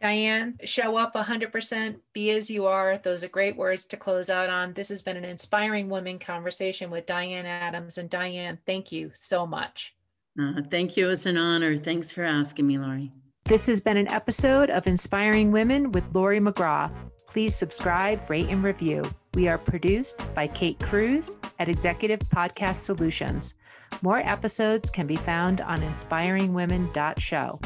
Diane, 0.02 0.58
show 0.66 0.98
up 0.98 1.16
100%, 1.16 1.96
be 2.14 2.30
as 2.32 2.50
you 2.50 2.68
are. 2.68 3.00
Those 3.00 3.24
are 3.24 3.30
great 3.30 3.56
words 3.56 3.88
to 3.88 3.98
close 3.98 4.30
out 4.30 4.50
on. 4.50 4.74
This 4.74 4.90
has 4.90 5.02
been 5.02 5.18
an 5.18 5.26
inspiring 5.26 5.90
women 5.90 6.20
conversation 6.20 6.92
with 6.92 7.06
Diane 7.06 7.46
Adams. 7.46 7.98
And 7.98 8.10
Diane, 8.10 8.60
thank 8.68 8.92
you 8.92 9.12
so 9.16 9.48
much. 9.48 9.96
Uh, 10.40 10.62
thank 10.70 10.98
you. 10.98 11.10
It's 11.10 11.26
an 11.26 11.38
honor. 11.38 11.78
Thanks 11.78 12.12
for 12.12 12.24
asking 12.24 12.68
me, 12.68 12.78
Lori. 12.78 13.10
This 13.46 13.66
has 13.68 13.80
been 13.80 13.98
an 13.98 14.10
episode 14.10 14.70
of 14.70 14.86
Inspiring 14.86 15.52
Women 15.52 15.92
with 15.92 16.04
Lori 16.14 16.40
McGraw. 16.40 16.92
Please 17.28 17.56
subscribe, 17.56 18.30
rate, 18.30 18.50
and 18.50 18.64
review. 18.64 19.02
We 19.36 19.50
are 19.50 19.58
produced 19.58 20.34
by 20.34 20.48
Kate 20.48 20.80
Cruz 20.80 21.36
at 21.60 21.68
Executive 21.68 22.20
Podcast 22.20 22.78
Solutions. 22.78 23.56
More 24.02 24.20
episodes 24.20 24.90
can 24.90 25.08
be 25.08 25.18
found 25.18 25.60
on 25.60 25.80
inspiringwomen.show. 25.80 27.60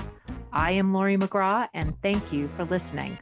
I 0.52 0.72
am 0.72 0.94
Lori 0.94 1.16
McGraw, 1.16 1.68
and 1.76 1.94
thank 2.02 2.34
you 2.34 2.48
for 2.48 2.66
listening. 2.66 3.20